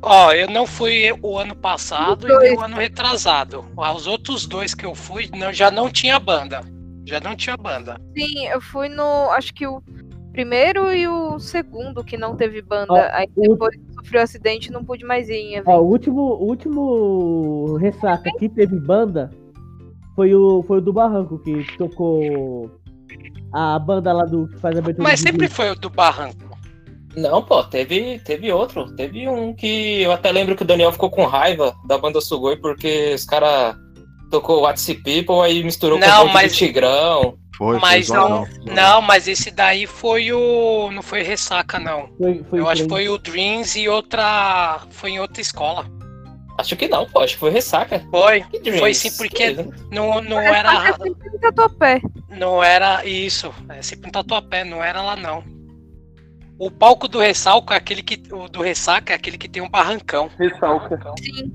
Ó, 0.01 0.31
eu 0.33 0.47
não 0.49 0.65
fui 0.67 1.11
o 1.21 1.37
ano 1.37 1.55
passado 1.55 2.27
e 2.27 2.55
o 2.55 2.61
ano 2.61 2.75
retrasado. 2.77 3.65
Os 3.75 4.05
outros 4.07 4.45
dois 4.45 4.73
que 4.75 4.85
eu 4.85 4.93
fui 4.93 5.29
não- 5.35 5.51
já 5.51 5.69
não 5.71 5.89
tinha 5.89 6.19
banda. 6.19 6.61
Já 7.05 7.19
não 7.19 7.35
tinha 7.35 7.57
banda. 7.57 7.99
Sim, 8.17 8.47
eu 8.47 8.61
fui 8.61 8.87
no. 8.87 9.29
Acho 9.31 9.53
que 9.53 9.65
o 9.67 9.81
primeiro 10.33 10.91
e 10.93 11.07
o 11.07 11.39
segundo 11.39 12.03
que 12.03 12.17
não 12.17 12.35
teve 12.35 12.61
banda. 12.61 12.91
Ó, 12.93 13.07
Aí 13.13 13.27
o- 13.35 13.51
depois 13.53 13.75
que 13.75 13.93
sofreu 13.93 14.21
acidente 14.21 14.71
não 14.71 14.83
pude 14.83 15.05
mais 15.05 15.29
ir 15.29 15.35
em 15.35 15.63
Ó, 15.65 15.79
o 15.79 15.85
último, 15.89 16.21
o 16.21 16.43
último 16.45 17.77
ressaca 17.77 18.29
que 18.37 18.49
teve 18.49 18.77
banda 18.79 19.29
foi 20.15 20.35
o, 20.35 20.61
foi 20.63 20.79
o 20.79 20.81
do 20.81 20.91
Barranco, 20.91 21.39
que 21.39 21.65
tocou 21.77 22.69
a 23.53 23.79
banda 23.79 24.11
lá 24.11 24.25
do 24.25 24.47
que 24.47 24.57
faz 24.59 24.75
a 24.75 24.79
abertura 24.79 25.07
Mas 25.07 25.19
sempre 25.21 25.47
foi 25.47 25.69
o 25.71 25.75
do 25.75 25.89
Barranco. 25.89 26.51
Não, 27.15 27.43
pô, 27.43 27.63
teve, 27.63 28.17
teve 28.19 28.51
outro. 28.51 28.91
Teve 28.95 29.29
um 29.29 29.53
que 29.53 30.01
eu 30.01 30.11
até 30.11 30.31
lembro 30.31 30.55
que 30.55 30.63
o 30.63 30.65
Daniel 30.65 30.91
ficou 30.91 31.11
com 31.11 31.25
raiva 31.25 31.75
da 31.87 31.95
banda 31.97 32.19
Sugoi 32.19 32.57
porque 32.57 33.13
os 33.13 33.23
caras 33.23 33.75
tocou 34.31 34.61
What's 34.63 34.85
People 35.03 35.41
aí 35.43 35.63
misturou 35.63 35.99
com 35.99 36.05
Não, 36.05 36.21
o 36.21 36.23
bonde 36.23 36.33
mas- 36.33 36.55
Tigrão. 36.57 37.37
Foi, 37.57 37.79
Mas 37.79 38.07
foi 38.07 38.17
não, 38.17 38.47
não, 38.65 39.01
mas 39.01 39.27
esse 39.27 39.51
daí 39.51 39.85
foi 39.85 40.31
o. 40.33 40.89
Não 40.91 41.03
foi 41.03 41.21
Ressaca, 41.21 41.79
não. 41.79 42.09
Foi, 42.17 42.43
foi 42.49 42.59
Eu 42.59 42.67
acho 42.69 42.83
que 42.83 42.89
foi 42.89 43.09
o 43.09 43.17
Dreams 43.17 43.77
e 43.79 43.87
outra. 43.87 44.79
Foi 44.89 45.11
em 45.11 45.19
outra 45.19 45.39
escola. 45.41 45.85
Acho 46.57 46.75
que 46.75 46.87
não, 46.87 47.05
pô, 47.07 47.19
acho 47.19 47.33
que 47.33 47.39
foi 47.39 47.51
Ressaca. 47.51 47.99
Foi. 48.11 48.43
Foi 48.79 48.93
sim, 48.93 49.11
porque 49.17 49.53
Que- 49.55 49.69
não, 49.91 50.21
não 50.21 50.39
era. 50.39 50.89
é 50.89 50.93
sempre 50.93 51.29
no 51.31 51.39
Tatuapé. 51.39 52.01
Não 52.29 52.63
era 52.63 53.05
isso. 53.05 53.53
É 53.69 53.81
sempre 53.81 54.09
um 54.09 54.11
tatuapé, 54.11 54.63
não 54.63 54.83
era 54.83 55.01
lá 55.01 55.15
não. 55.15 55.43
O 56.57 56.71
palco 56.71 57.07
do 57.07 57.19
ressalco 57.19 57.73
é 57.73 57.77
aquele 57.77 58.01
que. 58.01 58.21
O 58.33 58.47
do 58.47 58.61
ressaca 58.61 59.13
é 59.13 59.15
aquele 59.15 59.37
que 59.37 59.47
tem 59.49 59.61
um 59.61 59.69
barrancão. 59.69 60.29
Ressalca. 60.39 60.99
Sim. 61.19 61.51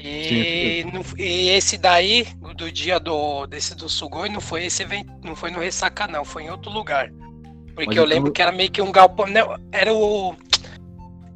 E, 0.00 0.84
não- 0.92 1.02
e 1.18 1.48
esse 1.50 1.76
daí, 1.76 2.24
do 2.56 2.70
dia 2.70 3.00
do 3.00 3.46
desse 3.46 3.74
do 3.74 3.88
Sugoi, 3.88 4.28
não 4.28 4.40
foi 4.40 4.64
esse 4.66 4.82
evento, 4.84 5.10
não 5.24 5.34
foi 5.34 5.50
no 5.50 5.58
Ressaca 5.58 6.06
não, 6.06 6.24
foi 6.24 6.44
em 6.44 6.50
outro 6.50 6.70
lugar. 6.70 7.10
Porque 7.74 7.86
Mas 7.86 7.86
eu 7.86 7.92
então- 7.92 8.04
lembro 8.04 8.30
que 8.32 8.40
era 8.40 8.52
meio 8.52 8.70
que 8.70 8.80
um 8.80 8.92
galpão, 8.92 9.26
não, 9.26 9.56
era 9.72 9.92
o 9.92 10.34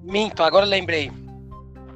Minto, 0.03 0.43
agora 0.43 0.65
eu 0.65 0.71
lembrei. 0.71 1.11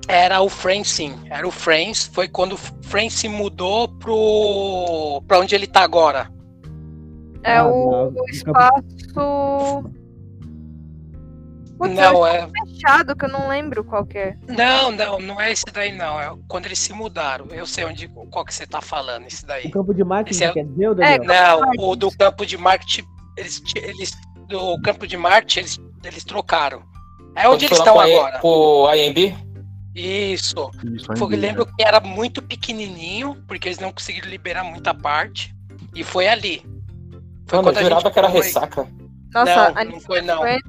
Era 0.09 0.41
o 0.41 0.49
Friends 0.49 0.91
sim, 0.91 1.15
era 1.31 1.47
o 1.47 1.51
Friends, 1.51 2.11
foi 2.13 2.29
quando 2.29 2.53
o 2.55 2.57
Friends 2.57 3.15
se 3.15 3.29
mudou 3.29 3.89
pro 3.89 5.23
para 5.27 5.39
onde 5.41 5.55
ele 5.55 5.67
tá 5.67 5.83
agora. 5.83 6.31
É 7.45 7.59
Ah, 7.59 7.67
o, 7.67 8.09
o 8.11 8.25
espaço. 8.29 8.83
Putz, 11.79 11.95
Não, 11.95 12.27
é 12.27 12.49
fechado 12.77 13.17
que 13.17 13.25
eu 13.25 13.29
não 13.29 13.49
lembro 13.49 13.83
qual 13.85 14.05
que 14.05 14.19
é. 14.19 14.37
Não, 14.47 14.91
não, 14.91 15.19
não 15.19 15.41
é 15.41 15.51
esse 15.53 15.65
daí 15.73 15.93
não, 15.93 16.21
é 16.21 16.33
quando 16.49 16.67
eles 16.67 16.79
se 16.79 16.93
mudaram. 16.93 17.47
Eu 17.51 17.67
sei 17.67 17.85
onde 17.85 18.09
qual 18.09 18.45
que 18.45 18.55
você 18.55 18.67
tá 18.67 18.81
falando, 18.81 19.27
esse 19.27 19.45
daí. 19.45 19.67
O 19.67 19.71
campo 19.71 19.95
de 19.95 20.05
marketing, 20.05 20.45
é- 20.45 20.53
quer 20.53 20.65
dizer, 20.65 20.89
ô 20.89 20.95
Daniel? 20.95 21.25
Não, 21.25 21.89
o 21.89 21.97
do 21.97 22.11
campo 22.17 22.45
de 22.47 22.57
marketing, 22.57 23.05
eles, 23.37 23.63
eles 23.75 24.13
do 24.49 24.81
campo 24.83 25.07
de 25.07 25.17
marketing, 25.17 25.61
eles, 25.61 25.81
eles 26.05 26.25
trocaram. 26.25 26.83
É 27.35 27.49
onde 27.49 27.67
eles 27.67 27.79
estão 27.79 27.99
agora. 27.99 28.39
Pro 28.39 28.89
IMB? 28.95 29.35
Isso. 29.95 30.71
Isso, 30.85 31.07
Foi, 31.17 31.37
lembro 31.37 31.65
que 31.67 31.83
era 31.83 32.01
muito 32.01 32.43
pequenininho, 32.43 33.43
porque 33.49 33.69
eles 33.69 33.79
não 33.79 33.93
conseguiram 33.93 34.29
liberar 34.29 34.63
muita 34.63 34.93
parte. 34.95 35.55
E 35.95 36.05
foi 36.05 36.29
ali. 36.29 36.63
Foi 37.47 37.59
Mano, 37.59 37.69
eu 37.69 37.73
quando 37.73 37.79
a 37.79 37.83
jurava 37.83 38.01
gente 38.03 38.13
que 38.13 38.19
era 38.19 38.29
foi. 38.31 38.41
Ressaca. 38.41 38.89
Nossa, 39.33 39.71
não, 39.71 39.81
a 39.81 39.85
não 39.85 40.01
foi 40.01 40.21
não. 40.23 40.39
foi- 40.39 40.61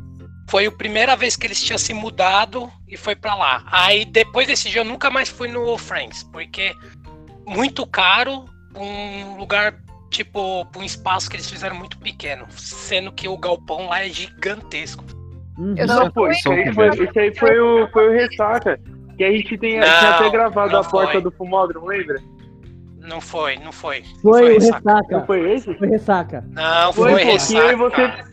Foi 0.50 0.66
a 0.66 0.72
primeira 0.72 1.16
vez 1.16 1.36
que 1.36 1.46
eles 1.46 1.62
tinham 1.62 1.78
se 1.78 1.94
mudado 1.94 2.72
e 2.88 2.96
foi 2.96 3.16
pra 3.16 3.36
lá. 3.36 3.64
Aí 3.72 4.06
depois 4.06 4.48
desse 4.48 4.70
dia 4.70 4.82
eu 4.82 4.86
nunca 4.86 5.10
mais 5.10 5.28
fui 5.30 5.48
no 5.50 5.78
Friends, 5.78 6.24
porque 6.24 6.74
muito 7.46 7.86
caro, 7.86 8.46
um 8.76 9.38
lugar 9.38 9.76
tipo, 10.10 10.66
pra 10.68 10.82
um 10.82 10.86
espaço 10.86 11.30
que 11.30 11.36
eles 11.36 11.50
fizeram 11.50 11.76
muito 11.76 11.98
pequeno, 11.98 12.46
sendo 12.50 13.12
que 13.12 13.28
o 13.28 13.38
galpão 13.38 13.88
lá 13.90 14.06
é 14.06 14.10
gigantesco. 14.10 15.04
Uhum. 15.58 15.76
Eu 15.78 15.86
Não, 15.88 16.10
Pô, 16.12 16.30
isso 16.30 16.50
aí 16.52 16.74
foi, 16.74 16.88
isso 17.04 17.20
aí 17.20 17.36
foi 17.36 17.60
o, 17.60 17.88
foi 17.92 18.08
o 18.08 18.12
Ressaca. 18.14 18.80
Que 19.18 19.24
a 19.24 19.32
gente 19.32 19.58
tem, 19.58 19.80
Não, 19.80 19.88
tinha 19.88 20.12
até 20.12 20.30
gravado 20.30 20.78
a 20.78 20.84
porta 20.84 21.14
foi. 21.14 21.22
do 21.22 21.32
fumódromo, 21.32 21.88
lembra? 21.88 22.22
Não 23.00 23.20
foi, 23.20 23.56
não 23.58 23.72
foi. 23.72 24.04
Não 24.24 24.34
Foi 24.34 24.44
o 24.44 24.54
ressaca. 24.60 24.78
ressaca. 24.78 25.18
Não 25.18 25.26
foi 25.26 25.54
esse? 25.54 25.74
Foi 25.76 25.88
ressaca. 25.88 26.46
Não, 26.52 26.94
Foi, 26.94 27.12
foi, 27.12 27.24
ressaca. 27.24 27.60
eu 27.66 27.72
e 27.72 27.76
você- 27.76 28.02
aí 28.02 28.24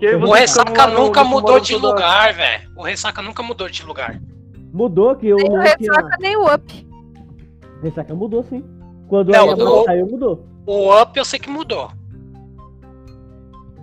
O 0.00 0.32
ressaca 0.32 0.86
nunca 0.88 1.22
no 1.22 1.30
mudou 1.30 1.60
de 1.60 1.76
lugar, 1.76 2.34
velho. 2.34 2.70
O 2.76 2.82
ressaca 2.82 3.22
nunca 3.22 3.42
mudou 3.42 3.68
de 3.68 3.84
lugar. 3.84 4.20
Mudou 4.72 5.14
que 5.14 5.32
o 5.32 5.36
Nem 5.36 5.50
o. 5.50 5.60
Ressaca, 5.60 6.16
nem 6.20 6.36
o 6.36 6.52
Up. 6.54 6.88
Ressaca 7.82 8.14
mudou, 8.14 8.42
sim. 8.42 8.64
Quando 9.08 9.30
Não, 9.30 9.46
mudou. 9.46 9.84
saiu, 9.84 10.06
mudou. 10.06 10.46
O 10.66 11.00
Up 11.00 11.16
eu 11.16 11.24
sei 11.24 11.38
que 11.38 11.48
mudou. 11.48 11.90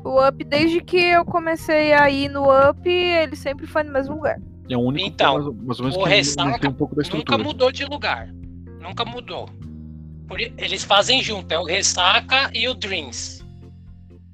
O 0.03 0.27
Up, 0.27 0.43
desde 0.43 0.81
que 0.81 0.97
eu 0.97 1.23
comecei 1.23 1.93
a 1.93 2.09
ir 2.09 2.27
no 2.29 2.43
Up, 2.69 2.89
ele 2.89 3.35
sempre 3.35 3.65
foi 3.67 3.83
no 3.83 3.93
mesmo 3.93 4.15
lugar. 4.15 4.39
É 4.69 4.75
o 4.75 4.79
único 4.81 5.07
Então, 5.07 5.35
que 5.37 5.43
mais, 5.43 5.63
mais 5.65 5.79
ou 5.79 5.85
menos 5.85 5.97
o 5.97 6.03
que 6.03 6.09
Ressaca 6.09 6.59
tem 6.59 6.69
um 6.69 6.73
pouco 6.73 6.95
da 6.95 7.03
Nunca 7.03 7.17
estrutura. 7.17 7.43
mudou 7.43 7.71
de 7.71 7.85
lugar. 7.85 8.27
Nunca 8.81 9.05
mudou. 9.05 9.47
Eles 10.57 10.83
fazem 10.83 11.21
junto, 11.21 11.51
é 11.51 11.59
o 11.59 11.63
Ressaca 11.63 12.49
e 12.53 12.67
o 12.67 12.73
Dreams. 12.73 13.45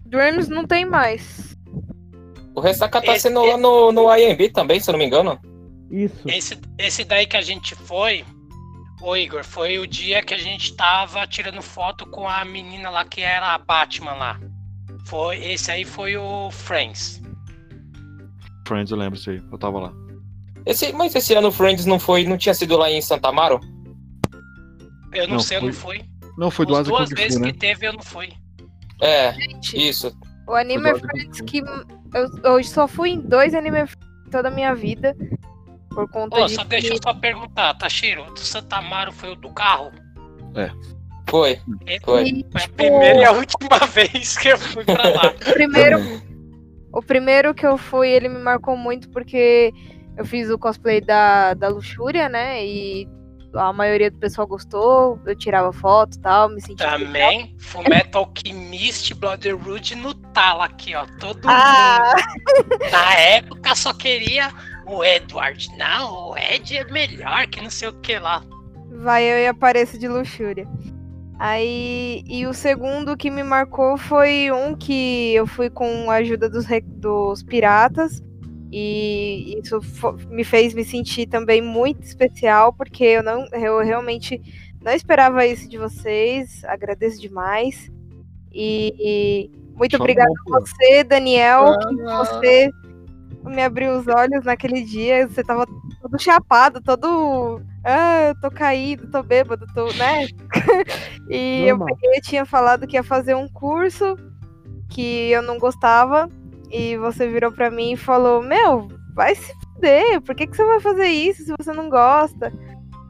Dreams 0.05 0.47
não 0.49 0.65
tem 0.65 0.85
mais. 0.85 1.46
O 2.57 2.59
Ressaca 2.59 2.99
tá 2.99 3.13
Esse- 3.13 3.27
sendo 3.27 3.45
lá 3.45 3.55
no, 3.55 3.91
no 3.91 4.11
IMB 4.17 4.49
também, 4.49 4.79
se 4.79 4.89
eu 4.89 4.93
não 4.93 4.97
me 4.99 5.05
engano. 5.05 5.39
Isso. 5.91 6.27
Esse, 6.27 6.57
esse 6.79 7.03
daí 7.03 7.27
que 7.27 7.37
a 7.37 7.41
gente 7.41 7.75
foi, 7.75 8.25
ô 8.99 9.15
Igor, 9.15 9.43
foi 9.43 9.77
o 9.77 9.85
dia 9.85 10.23
que 10.23 10.33
a 10.33 10.37
gente 10.39 10.75
tava 10.75 11.27
tirando 11.27 11.61
foto 11.61 12.07
com 12.07 12.27
a 12.27 12.43
menina 12.43 12.89
lá 12.89 13.05
que 13.05 13.21
era 13.21 13.53
a 13.53 13.59
Batman 13.59 14.13
lá. 14.13 14.39
Foi, 15.05 15.37
esse 15.37 15.69
aí 15.69 15.85
foi 15.85 16.17
o 16.17 16.49
Friends. 16.49 17.21
Friends, 18.67 18.89
eu 18.91 18.97
lembro 18.97 19.19
isso 19.19 19.29
aí. 19.29 19.39
Eu 19.51 19.57
tava 19.59 19.79
lá. 19.79 19.93
Esse, 20.65 20.91
mas 20.93 21.13
esse 21.13 21.35
ano 21.35 21.49
o 21.49 21.51
Friends 21.51 21.85
não 21.85 21.99
foi, 21.99 22.25
não 22.25 22.37
tinha 22.39 22.55
sido 22.55 22.75
lá 22.75 22.89
em 22.89 23.01
Santa 23.03 23.29
Amaro? 23.29 23.59
Eu 25.13 25.27
não, 25.27 25.35
Não, 25.35 25.39
sei, 25.39 25.57
eu 25.57 25.61
não 25.61 25.71
fui. 25.73 26.03
Não, 26.35 26.49
foi 26.49 26.65
do 26.65 26.73
As 26.73 26.79
Asa 26.81 26.89
duas 26.89 27.09
vezes 27.11 27.35
Fu, 27.35 27.39
né? 27.41 27.51
que 27.51 27.57
teve, 27.59 27.85
eu 27.87 27.93
não 27.93 28.01
fui. 28.01 28.29
É, 28.99 29.31
Gente, 29.33 29.77
isso. 29.89 30.11
o 30.47 30.53
Anime 30.55 30.89
Asa 30.89 30.99
Friends 30.99 31.41
que 31.41 31.61
eu, 32.13 32.27
eu 32.57 32.63
só 32.63 32.87
fui 32.87 33.11
em 33.11 33.21
dois 33.21 33.53
Anime 33.53 33.85
toda 34.31 34.47
a 34.49 34.51
minha 34.51 34.73
vida. 34.75 35.15
Por 35.89 36.07
conta 36.09 36.37
Ô, 36.39 36.45
de 36.45 36.53
só 36.53 36.61
que- 36.63 36.67
deixa 36.69 36.93
eu 36.93 36.99
só 37.01 37.13
perguntar, 37.13 37.73
Tashiro, 37.75 38.23
o 38.27 38.31
do 38.33 38.39
Santa 38.39 38.77
Amaro 38.77 39.11
foi 39.11 39.31
o 39.31 39.35
do 39.35 39.49
carro? 39.51 39.91
Foi. 41.29 41.59
É- 41.85 41.99
Foi. 42.03 42.23
e, 42.23 42.45
Foi 42.51 42.61
a 42.61 42.63
tipo, 42.65 42.75
primeira 42.75 43.19
e 43.19 43.25
a 43.25 43.31
última 43.31 43.79
vez 43.93 44.37
que 44.37 44.49
eu 44.49 44.57
fui 44.57 44.83
pra 44.85 45.09
lá. 45.09 45.33
primeiro, 45.53 45.97
O 46.93 47.01
primeiro 47.01 47.53
que 47.53 47.65
eu 47.65 47.77
fui, 47.77 48.09
ele 48.09 48.29
me 48.29 48.39
marcou 48.39 48.77
muito 48.77 49.09
porque 49.09 49.73
eu 50.15 50.25
fiz 50.25 50.49
o 50.49 50.57
cosplay 50.57 51.01
da, 51.01 51.53
da 51.53 51.67
Luxúria, 51.67 52.29
né? 52.29 52.65
E 52.65 53.07
a 53.57 53.73
maioria 53.73 54.09
do 54.11 54.17
pessoal 54.17 54.47
gostou, 54.47 55.19
eu 55.25 55.35
tirava 55.35 55.71
foto 55.73 56.15
e 56.15 56.19
tal, 56.19 56.49
me 56.49 56.61
sentia. 56.61 56.89
Também, 56.89 57.55
Fullmetal 57.59 58.23
Alchemist 58.25 59.13
Brotherhood 59.15 59.95
no 59.95 60.13
talo 60.13 60.61
aqui, 60.61 60.95
ó. 60.95 61.05
Todo 61.19 61.39
Ah, 61.45 62.13
mundo. 62.15 62.91
Na 62.91 63.13
época 63.15 63.75
só 63.75 63.93
queria 63.93 64.51
o 64.85 65.03
Edward. 65.03 65.67
Não, 65.77 66.29
o 66.31 66.37
Ed 66.37 66.77
é 66.77 66.85
melhor 66.91 67.47
que 67.47 67.61
não 67.61 67.69
sei 67.69 67.87
o 67.89 67.93
que 67.93 68.17
lá. 68.19 68.43
vai 68.89 69.23
eu 69.23 69.37
e 69.37 69.47
apareço 69.47 69.97
de 69.99 70.07
luxúria. 70.07 70.67
Aí, 71.39 72.23
e 72.25 72.47
o 72.47 72.53
segundo 72.53 73.15
que 73.15 73.29
me 73.29 73.43
marcou 73.43 73.95
foi 73.95 74.51
um 74.51 74.75
que 74.75 75.33
eu 75.35 75.45
fui 75.45 75.69
com 75.69 76.09
a 76.09 76.15
ajuda 76.15 76.49
dos, 76.49 76.65
dos 76.87 77.43
piratas. 77.43 78.23
E 78.71 79.59
isso 79.59 79.79
me 80.29 80.43
fez 80.43 80.73
me 80.73 80.83
sentir 80.83 81.27
também 81.27 81.61
muito 81.61 82.03
especial, 82.03 82.73
porque 82.73 83.03
eu 83.03 83.23
não 83.23 83.47
eu 83.53 83.79
realmente 83.79 84.41
não 84.81 84.93
esperava 84.93 85.45
isso 85.45 85.69
de 85.69 85.77
vocês. 85.77 86.63
Agradeço 86.65 87.19
demais. 87.19 87.89
E, 88.51 88.93
e 88.99 89.51
muito 89.75 89.91
Chora 89.91 90.03
obrigada 90.03 90.31
a 90.31 90.59
você, 90.59 91.03
Daniel, 91.03 91.77
que 91.77 91.95
você 91.95 92.69
me 93.43 93.63
abriu 93.63 93.97
os 93.97 94.07
olhos 94.07 94.43
naquele 94.43 94.83
dia. 94.83 95.27
Você 95.27 95.43
tava 95.43 95.65
todo 96.01 96.19
chapado, 96.19 96.81
todo. 96.81 97.61
Ah, 97.83 98.33
tô 98.41 98.49
caído, 98.51 99.09
tô 99.09 99.23
bêbado, 99.23 99.65
tô, 99.73 99.85
né? 99.93 100.27
e 101.29 101.65
eu 101.67 101.77
peguei, 101.79 102.19
tinha 102.21 102.45
falado 102.45 102.87
que 102.87 102.97
ia 102.97 103.03
fazer 103.03 103.35
um 103.35 103.47
curso 103.47 104.17
que 104.89 105.29
eu 105.29 105.41
não 105.41 105.57
gostava. 105.57 106.29
E 106.69 106.97
você 106.97 107.27
virou 107.27 107.51
pra 107.51 107.71
mim 107.71 107.93
e 107.93 107.97
falou: 107.97 108.41
Meu, 108.41 108.87
vai 109.15 109.35
se 109.35 109.53
fuder, 109.73 110.21
por 110.21 110.35
que, 110.35 110.47
que 110.47 110.55
você 110.55 110.65
vai 110.65 110.79
fazer 110.79 111.07
isso 111.07 111.43
se 111.43 111.53
você 111.57 111.73
não 111.73 111.89
gosta? 111.89 112.51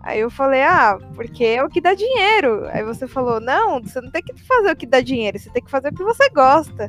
Aí 0.07 0.21
eu 0.21 0.29
falei, 0.29 0.63
ah, 0.63 0.97
porque 1.15 1.43
é 1.43 1.61
o 1.61 1.67
que 1.67 1.81
dá 1.81 1.93
dinheiro. 1.93 2.65
Aí 2.71 2.81
você 2.81 3.05
falou, 3.09 3.41
não, 3.41 3.81
você 3.81 3.99
não 3.99 4.09
tem 4.09 4.23
que 4.23 4.33
fazer 4.41 4.71
o 4.71 4.75
que 4.75 4.87
dá 4.87 5.01
dinheiro, 5.01 5.37
você 5.37 5.49
tem 5.49 5.61
que 5.61 5.69
fazer 5.69 5.89
o 5.89 5.93
que 5.93 6.01
você 6.01 6.29
gosta. 6.29 6.87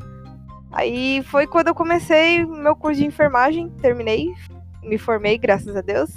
Aí 0.70 1.20
foi 1.24 1.44
quando 1.44 1.66
eu 1.66 1.74
comecei 1.74 2.44
meu 2.44 2.76
curso 2.76 3.00
de 3.00 3.07
enfermagem, 3.07 3.70
terminei, 3.83 4.33
me 4.85 4.96
formei, 4.98 5.37
graças 5.37 5.74
a 5.74 5.81
Deus. 5.81 6.11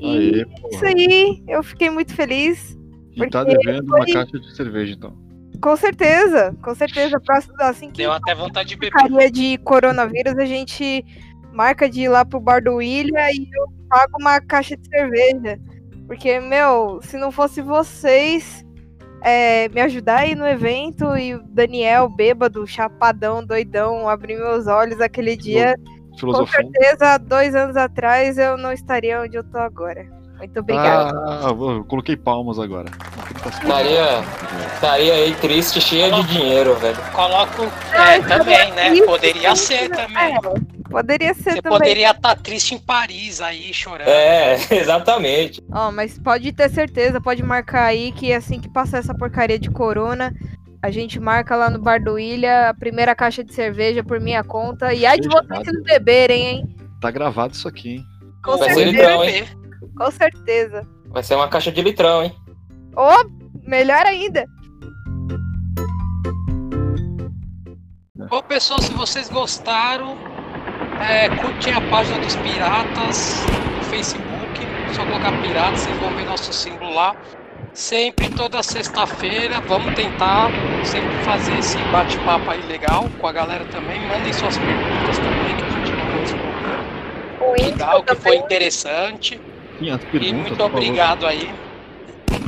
E 0.00 0.06
Aê, 0.06 0.40
é 0.42 0.74
isso 0.74 0.84
aí, 0.84 1.44
eu 1.46 1.62
fiquei 1.62 1.90
muito 1.90 2.12
feliz. 2.12 2.76
E 3.14 3.24
tá 3.28 3.44
devendo 3.44 3.86
uma 3.86 3.98
foi- 3.98 4.12
caixa 4.12 4.40
de 4.40 4.56
cerveja, 4.56 4.94
então. 4.94 5.16
Com 5.62 5.76
certeza, 5.76 6.56
com 6.60 6.74
certeza. 6.74 7.20
Próximo, 7.20 7.54
assim 7.60 7.88
que 7.88 7.98
Deu 7.98 8.10
até 8.10 8.34
vontade 8.34 8.70
de 8.70 8.76
beber. 8.76 9.30
de 9.30 9.56
coronavírus, 9.58 10.36
a 10.36 10.44
gente 10.44 11.04
marca 11.52 11.88
de 11.88 12.02
ir 12.02 12.08
lá 12.08 12.24
pro 12.24 12.40
bar 12.40 12.60
do 12.60 12.74
William 12.74 13.30
e 13.30 13.48
eu 13.54 13.66
pago 13.88 14.16
uma 14.20 14.40
caixa 14.40 14.76
de 14.76 14.88
cerveja. 14.88 15.60
Porque, 16.08 16.40
meu, 16.40 17.00
se 17.02 17.16
não 17.16 17.30
fosse 17.30 17.62
vocês 17.62 18.66
é, 19.22 19.68
me 19.68 19.80
ajudar 19.82 20.20
aí 20.20 20.34
no 20.34 20.46
evento 20.46 21.16
e 21.16 21.36
o 21.36 21.42
Daniel, 21.44 22.08
bêbado, 22.08 22.66
chapadão, 22.66 23.44
doidão, 23.44 24.08
abrir 24.08 24.36
meus 24.36 24.66
olhos 24.66 25.00
aquele 25.00 25.36
dia, 25.36 25.76
com 26.20 26.44
certeza, 26.44 27.18
dois 27.18 27.54
anos 27.54 27.76
atrás, 27.76 28.36
eu 28.36 28.56
não 28.56 28.72
estaria 28.72 29.22
onde 29.22 29.36
eu 29.36 29.44
tô 29.44 29.58
agora. 29.58 30.21
Muito 30.42 30.58
obrigada. 30.58 31.16
Ah, 31.26 31.48
eu 31.50 31.84
coloquei 31.84 32.16
palmas 32.16 32.58
agora. 32.58 32.90
Tá 32.90 33.48
Estaria, 33.50 34.24
estaria 34.74 35.14
aí 35.14 35.34
triste, 35.36 35.80
cheia 35.80 36.10
de 36.10 36.22
dinheiro, 36.24 36.74
velho. 36.76 36.96
Coloco. 37.12 37.62
Ah, 37.92 38.14
É, 38.16 38.20
também, 38.20 38.72
né? 38.72 38.92
isso, 38.92 39.04
Poderia 39.06 39.52
isso, 39.52 39.66
ser 39.66 39.84
é, 39.84 39.88
também. 39.88 40.40
Poderia 40.90 41.34
ser 41.34 41.52
Você 41.52 41.62
também. 41.62 41.78
poderia 41.78 42.10
estar 42.10 42.36
triste 42.36 42.74
em 42.74 42.78
Paris 42.78 43.40
aí, 43.40 43.72
chorando. 43.72 44.08
É, 44.08 44.56
exatamente. 44.74 45.62
Ó, 45.72 45.92
mas 45.92 46.18
pode 46.18 46.52
ter 46.52 46.68
certeza, 46.70 47.20
pode 47.20 47.42
marcar 47.42 47.84
aí 47.84 48.10
que 48.12 48.32
assim 48.32 48.58
que 48.60 48.68
passar 48.68 48.98
essa 48.98 49.14
porcaria 49.14 49.58
de 49.58 49.70
corona, 49.70 50.34
a 50.82 50.90
gente 50.90 51.20
marca 51.20 51.54
lá 51.54 51.70
no 51.70 51.78
bar 51.80 52.02
do 52.02 52.18
Ilha 52.18 52.70
a 52.70 52.74
primeira 52.74 53.14
caixa 53.14 53.44
de 53.44 53.54
cerveja 53.54 54.02
por 54.02 54.20
minha 54.20 54.42
conta. 54.42 54.92
E 54.92 55.06
ai 55.06 55.18
de 55.20 55.28
vocês 55.28 55.72
não 55.72 55.82
beberem, 55.84 56.46
hein? 56.46 56.76
Tá 57.00 57.10
gravado 57.12 57.54
isso 57.54 57.68
aqui, 57.68 57.94
hein? 57.96 58.04
Com 58.44 58.56
Vai 58.56 58.70
ser 58.74 58.90
certeza. 58.92 59.24
hein? 59.24 59.61
Com 59.96 60.10
certeza. 60.10 60.86
Vai 61.06 61.22
ser 61.22 61.34
uma 61.34 61.48
caixa 61.48 61.70
de 61.70 61.82
litrão, 61.82 62.22
hein? 62.24 62.34
Ou, 62.96 63.30
melhor 63.66 64.04
ainda. 64.06 64.44
Bom, 68.28 68.42
pessoal, 68.42 68.80
se 68.80 68.92
vocês 68.92 69.28
gostaram, 69.28 70.16
é, 71.00 71.28
curtem 71.28 71.74
a 71.74 71.80
página 71.90 72.18
dos 72.18 72.34
Piratas 72.36 73.44
no 73.76 73.84
Facebook. 73.84 74.22
Só 74.94 75.04
colocar 75.04 75.32
Piratas, 75.42 75.80
vocês 75.80 75.98
vão 75.98 76.14
ver 76.14 76.24
nosso 76.24 76.52
símbolo 76.52 76.94
lá. 76.94 77.14
Sempre, 77.74 78.28
toda 78.30 78.62
sexta-feira, 78.62 79.60
vamos 79.62 79.94
tentar 79.94 80.50
sempre 80.84 81.14
fazer 81.24 81.58
esse 81.58 81.78
bate-papo 81.90 82.50
aí 82.50 82.60
legal 82.66 83.08
com 83.18 83.26
a 83.26 83.32
galera 83.32 83.64
também. 83.66 83.98
Mandem 84.08 84.32
suas 84.32 84.58
perguntas 84.58 85.18
também, 85.18 85.56
que 85.56 85.64
a 85.64 85.70
gente 85.70 85.92
vai 85.92 86.20
responder. 86.20 86.52
O 87.40 87.54
Que 87.54 87.82
o 87.82 88.02
que 88.02 88.14
foi 88.14 88.32
também. 88.32 88.38
interessante. 88.44 89.40
Sim, 89.82 89.90
as 89.90 90.02
E 90.02 90.06
perguntas, 90.06 90.48
muito 90.48 90.64
obrigado 90.64 91.26
aí. 91.26 91.50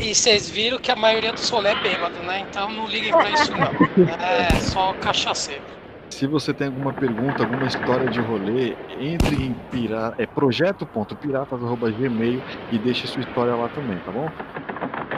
E 0.00 0.14
vocês 0.14 0.48
viram 0.48 0.78
que 0.78 0.90
a 0.92 0.96
maioria 0.96 1.32
do 1.32 1.40
solé 1.40 1.72
é 1.72 1.82
bêbado, 1.82 2.16
né? 2.20 2.46
Então 2.48 2.70
não 2.70 2.86
liguem 2.86 3.10
pra 3.10 3.28
isso 3.30 3.50
não. 3.52 3.66
É 4.20 4.50
só 4.60 4.92
cachaceiro. 4.94 5.62
Se 6.10 6.28
você 6.28 6.54
tem 6.54 6.68
alguma 6.68 6.92
pergunta, 6.92 7.42
alguma 7.42 7.66
história 7.66 8.08
de 8.08 8.20
rolê, 8.20 8.76
entre 9.00 9.34
em 9.34 9.52
pira... 9.72 10.14
é 10.16 10.26
projeto.piratas.gmail 10.26 12.40
e 12.70 12.78
deixe 12.78 13.08
sua 13.08 13.22
história 13.22 13.56
lá 13.56 13.68
também, 13.68 13.98
tá 13.98 14.12
bom? 14.12 14.30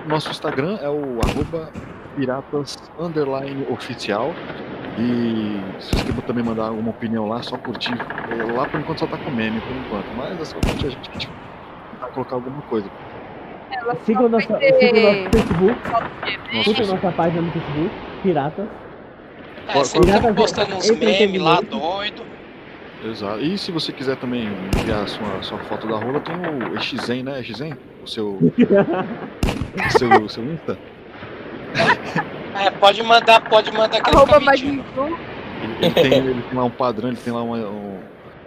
Nosso 0.06 0.30
Instagram 0.30 0.78
é 0.80 0.88
o 0.88 1.18
arroba 1.22 1.70
piratas 2.16 2.78
underline 2.98 3.66
oficial. 3.68 4.32
E 4.98 5.60
se 5.82 5.94
você 5.94 6.12
quer 6.12 6.22
também 6.22 6.42
mandar 6.42 6.68
alguma 6.68 6.88
opinião 6.90 7.28
lá, 7.28 7.42
só 7.42 7.58
curtir. 7.58 7.92
É, 7.92 8.52
Lá 8.52 8.66
por 8.66 8.80
enquanto 8.80 9.00
só 9.00 9.06
tá 9.06 9.18
com 9.18 9.30
meme 9.30 9.60
por 9.60 9.76
enquanto, 9.76 10.06
mas 10.16 10.40
é 10.40 10.44
só 10.46 10.58
curtir 10.60 10.86
a 10.86 10.90
gente 10.90 11.10
que 11.10 11.18
a 11.96 12.04
vai 12.04 12.10
colocar 12.12 12.34
alguma 12.36 12.62
coisa. 12.62 12.88
Siga 14.04 14.22
o 14.22 14.28
nosso, 14.28 14.48
ter- 14.48 14.74
siga 14.80 14.98
o 14.98 15.02
nosso 15.02 15.30
Facebook, 15.30 15.80
curta 16.64 16.82
a 16.82 16.86
nossa 16.86 17.12
página 17.12 17.42
no 17.42 17.52
Facebook, 17.52 17.90
Piratas. 18.22 18.66
É, 19.68 19.72
Qual- 19.72 19.84
sempre 19.84 20.20
qual- 20.20 20.34
postando 20.34 20.76
uns 20.76 20.90
memes 20.90 21.40
lá 21.42 21.60
doido. 21.60 22.22
Exato. 23.04 23.40
E 23.40 23.56
se 23.58 23.70
você 23.70 23.92
quiser 23.92 24.16
também 24.16 24.48
enviar 24.76 25.06
sua, 25.08 25.42
sua 25.42 25.58
foto 25.58 25.86
da 25.86 25.96
rola, 25.96 26.18
tem 26.20 26.34
o 26.34 26.76
Exen, 26.76 27.22
né? 27.22 27.40
Exen? 27.40 27.74
O 28.02 28.06
seu, 28.08 28.26
o 28.30 28.52
seu, 29.98 30.08
o 30.24 30.28
seu 30.28 30.44
Insta? 30.44 30.78
É, 32.58 32.70
pode 32.70 33.02
mandar, 33.02 33.40
pode 33.48 33.70
mandar 33.72 34.00
que 34.00 34.10
Arroba. 34.10 34.38
Ele, 34.54 34.82
ele 35.80 35.90
tem, 35.94 36.12
ele 36.12 36.42
tem 36.42 36.58
lá 36.58 36.64
um 36.64 36.70
padrão, 36.70 37.08
ele 37.08 37.18
tem 37.18 37.32
lá 37.32 37.42
uma, 37.42 37.56
um. 37.58 38.00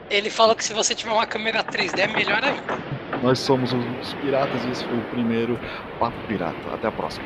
Ele 0.09 0.29
falou 0.29 0.55
que 0.55 0.63
se 0.63 0.73
você 0.73 0.95
tiver 0.95 1.12
uma 1.13 1.27
câmera 1.27 1.63
3D 1.63 1.99
é 1.99 2.07
melhor 2.07 2.43
ainda. 2.43 2.98
Nós 3.21 3.39
somos 3.39 3.73
os 3.73 4.13
piratas 4.15 4.63
e 4.65 4.71
esse 4.71 4.85
foi 4.85 4.97
o 4.97 5.01
primeiro 5.11 5.59
Papo 5.99 6.17
Pirata. 6.27 6.55
Até 6.73 6.87
a 6.87 6.91
próxima. 6.91 7.25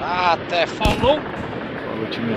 Até 0.00 0.66
falou! 0.66 1.20
Falou, 1.20 2.06
time. 2.10 2.34